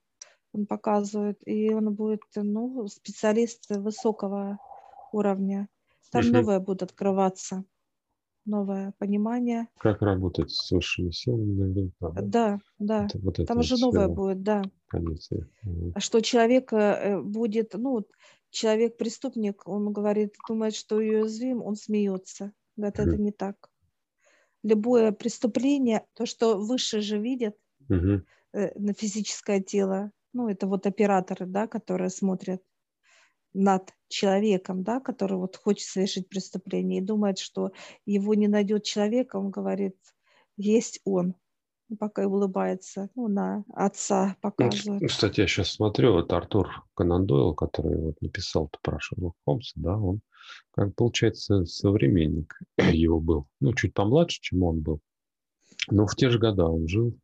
он 0.53 0.67
показывает, 0.67 1.39
и 1.47 1.73
он 1.73 1.95
будет, 1.95 2.23
ну, 2.35 2.87
специалист 2.89 3.65
высокого 3.71 4.59
уровня. 5.13 5.69
Там 6.11 6.23
mm-hmm. 6.23 6.33
новое 6.33 6.61
будет 6.61 6.83
открываться 6.83 7.65
новое 8.45 8.93
понимание. 8.99 9.69
Как 9.79 10.03
работать 10.03 10.51
с 10.51 10.71
высшими 10.71 11.11
силами. 11.11 11.93
Да, 12.01 12.11
да. 12.21 12.61
да. 12.79 13.07
Это, 13.07 13.19
вот 13.19 13.37
Там 13.47 13.63
же 13.63 13.77
новое 13.79 14.09
будет, 14.09 14.43
да. 14.43 14.63
Понятие. 14.91 15.47
Что 15.99 16.21
человек 16.21 16.73
э, 16.73 17.21
будет, 17.21 17.75
ну, 17.75 18.07
человек-преступник, 18.51 19.67
он 19.67 19.93
говорит, 19.93 20.35
думает, 20.49 20.75
что 20.75 20.97
уязвим, 20.97 21.63
он 21.63 21.77
смеется. 21.77 22.53
Говорит, 22.77 22.99
угу. 22.99 23.09
это 23.09 23.17
не 23.19 23.33
так. 23.33 23.71
Любое 24.63 25.13
преступление, 25.13 26.05
то, 26.15 26.27
что 26.27 26.59
выше 26.59 27.01
же 27.01 27.19
видят 27.19 27.57
угу. 27.89 28.23
на 28.53 28.93
физическое 28.93 29.61
тело, 29.61 30.11
ну, 30.33 30.49
это 30.49 30.67
вот 30.67 30.87
операторы, 30.87 31.47
да, 31.47 31.67
которые 31.67 32.11
смотрят 32.11 32.63
над 33.53 33.93
человеком, 34.09 34.83
да, 34.83 35.01
который 35.01 35.37
вот 35.37 35.57
хочет 35.57 35.89
совершить 35.89 36.29
преступление 36.29 37.01
и 37.01 37.05
думает, 37.05 37.39
что 37.39 37.73
его 38.07 38.35
не 38.35 38.49
найдет 38.49 38.85
человека, 38.85 39.37
он 39.37 39.51
говорит, 39.51 39.97
есть 40.57 41.01
он, 41.05 41.35
пока 41.99 42.23
и 42.23 42.27
улыбается, 42.27 43.09
ну, 43.15 43.29
на 43.29 43.65
отца 43.75 44.37
показывает. 44.41 45.03
Ну, 45.03 45.09
кстати, 45.09 45.41
я 45.41 45.47
сейчас 45.47 45.71
смотрю, 45.71 46.13
вот 46.13 46.33
Артур 46.33 46.85
Конан 46.95 47.27
Дойл, 47.27 47.55
который 47.55 47.97
вот 47.97 48.21
написал 48.21 48.71
про 48.83 49.01
Шерлока 49.01 49.37
Холмса, 49.45 49.73
да, 49.77 49.97
он, 49.97 50.21
как 50.73 50.95
получается, 50.95 51.65
современник 51.65 52.59
его 52.93 53.21
был, 53.21 53.49
ну, 53.61 53.75
чуть 53.75 53.95
помладше, 53.95 54.41
чем 54.41 54.63
он 54.63 54.81
был, 54.81 55.01
но 55.89 56.07
в 56.07 56.15
те 56.15 56.31
же 56.31 56.39
года 56.39 56.67
он 56.67 56.87
жил. 56.87 57.19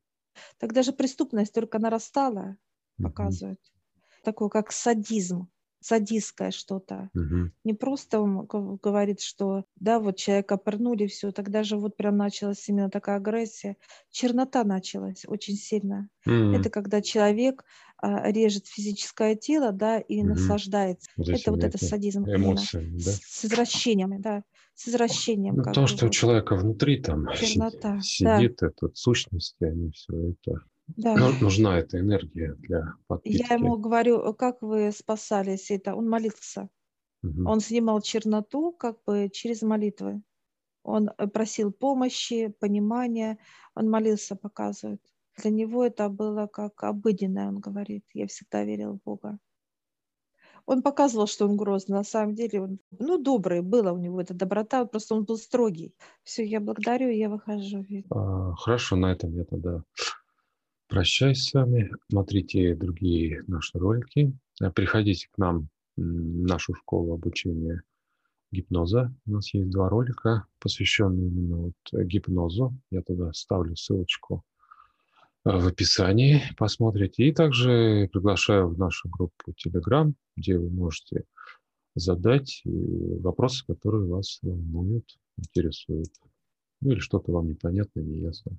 Тогда 0.59 0.83
же 0.83 0.93
преступность 0.93 1.55
только 1.55 1.79
нарастала, 1.79 2.57
показывает. 3.03 3.61
Uh-huh. 3.61 4.25
Такой, 4.25 4.51
как 4.51 4.73
садизм 4.73 5.49
садистское 5.87 6.51
что-то. 6.51 7.11
Угу. 7.15 7.51
Не 7.65 7.75
просто 7.75 8.21
он 8.21 8.47
говорит, 8.47 9.21
что 9.21 9.65
да, 9.77 10.01
вот 10.01 10.17
человека 10.17 10.57
пырнули, 10.57 11.07
все, 11.07 11.31
тогда 11.31 11.63
же 11.63 11.77
вот 11.77 11.97
прям 11.97 12.17
началась 12.17 12.69
именно 12.69 12.91
такая 12.91 13.17
агрессия. 13.17 13.77
Чернота 14.11 14.65
началась 14.65 15.25
очень 15.27 15.55
сильно. 15.55 16.09
Угу. 16.27 16.57
Это 16.57 16.71
когда 16.71 17.01
человек 17.03 17.65
а, 17.99 18.31
режет 18.33 18.67
физическое 18.67 19.37
тело, 19.37 19.71
да, 19.71 19.99
и 19.99 20.21
угу. 20.21 20.31
наслаждается. 20.31 21.09
Вот 21.17 21.29
это 21.29 21.51
вот 21.53 21.63
это 21.63 21.79
садизм. 21.79 22.25
Эмоции, 22.25 22.91
да? 22.93 23.13
С, 23.13 23.21
с 23.23 23.45
извращением, 23.45 24.21
да. 24.21 24.43
С 24.75 24.89
извращением. 24.89 25.57
Ну, 25.57 25.73
то, 25.73 25.87
что 25.87 26.07
у 26.07 26.11
человека 26.11 26.57
внутри 26.57 27.01
там 27.01 27.29
Чернота, 27.37 28.01
сидит, 28.01 28.57
да. 28.61 28.67
эта 28.67 28.91
сущность, 28.95 29.57
они 29.61 29.93
все 29.93 30.31
это 30.31 30.61
да. 30.89 31.15
нужна 31.41 31.79
эта 31.79 31.99
энергия 31.99 32.55
для 32.55 32.95
подпитки. 33.07 33.45
Я 33.49 33.57
ему 33.57 33.77
говорю, 33.77 34.33
как 34.35 34.63
вы 34.63 34.93
спасались 34.93 35.71
это? 35.71 35.95
Он 35.95 36.09
молился. 36.09 36.69
Угу. 37.23 37.49
Он 37.49 37.61
снимал 37.61 38.01
черноту 38.01 38.73
как 38.73 39.03
бы 39.05 39.29
через 39.33 39.63
молитвы. 39.63 40.23
Он 40.83 41.11
э, 41.19 41.27
просил 41.27 41.73
помощи, 41.73 42.55
понимания. 42.61 43.39
Он 43.75 43.91
молился, 43.91 44.37
показывает. 44.37 45.01
Для 45.37 45.51
него 45.51 45.85
это 45.85 46.09
было 46.09 46.47
как 46.47 46.83
обыденное, 46.85 47.49
он 47.49 47.59
говорит. 47.59 48.05
Я 48.15 48.27
всегда 48.27 48.65
верил 48.65 48.95
в 48.95 49.03
Бога. 49.05 49.39
Он 50.67 50.83
показывал, 50.83 51.27
что 51.27 51.47
он 51.47 51.57
грозный. 51.57 51.97
На 51.97 52.05
самом 52.05 52.35
деле, 52.35 52.61
он, 52.61 52.79
ну, 52.99 53.19
добрый, 53.19 53.63
была 53.63 53.93
у 53.93 53.99
него 53.99 54.21
эта 54.21 54.35
доброта, 54.35 54.85
просто 54.85 55.15
он 55.15 55.25
был 55.25 55.37
строгий. 55.37 55.95
Все, 56.25 56.45
я 56.45 56.61
благодарю, 56.61 57.11
я 57.11 57.29
выхожу. 57.29 57.85
А, 58.11 58.53
хорошо, 58.57 58.97
на 58.97 59.13
этом 59.13 59.33
я 59.35 59.45
тогда 59.45 59.85
прощаюсь 60.89 61.43
с 61.43 61.55
вами. 61.55 61.91
Смотрите 62.09 62.75
другие 62.75 63.43
наши 63.47 63.79
ролики. 63.79 64.33
Э, 64.61 64.71
приходите 64.71 65.29
к 65.31 65.39
нам 65.39 65.69
в 65.97 66.01
нашу 66.01 66.75
школу 66.75 67.15
обучения 67.15 67.83
гипноза. 68.53 69.15
У 69.27 69.33
нас 69.33 69.53
есть 69.55 69.71
два 69.71 69.89
ролика, 69.89 70.47
посвященные 70.61 71.29
именно 71.29 71.57
вот 71.57 72.05
гипнозу. 72.05 72.75
Я 72.91 73.03
туда 73.03 73.33
ставлю 73.33 73.77
ссылочку 73.77 74.45
э, 75.45 75.51
в 75.51 75.67
описании. 75.67 76.43
Посмотрите. 76.57 77.25
И 77.25 77.33
также 77.33 78.09
приглашаю 78.13 78.69
в 78.69 78.79
нашу 78.79 79.09
группу 79.09 79.53
Telegram, 79.53 80.13
где 80.37 80.59
вы 80.59 80.71
можете 80.71 81.25
задать 81.95 82.63
э, 82.65 82.71
вопросы, 82.71 83.65
которые 83.67 84.07
вас 84.07 84.39
волнуют, 84.43 85.19
интересуют. 85.37 86.11
Ну 86.81 86.93
или 86.93 87.01
что-то 87.01 87.33
вам 87.33 87.49
непонятно, 87.49 88.01
неясно. 88.01 88.59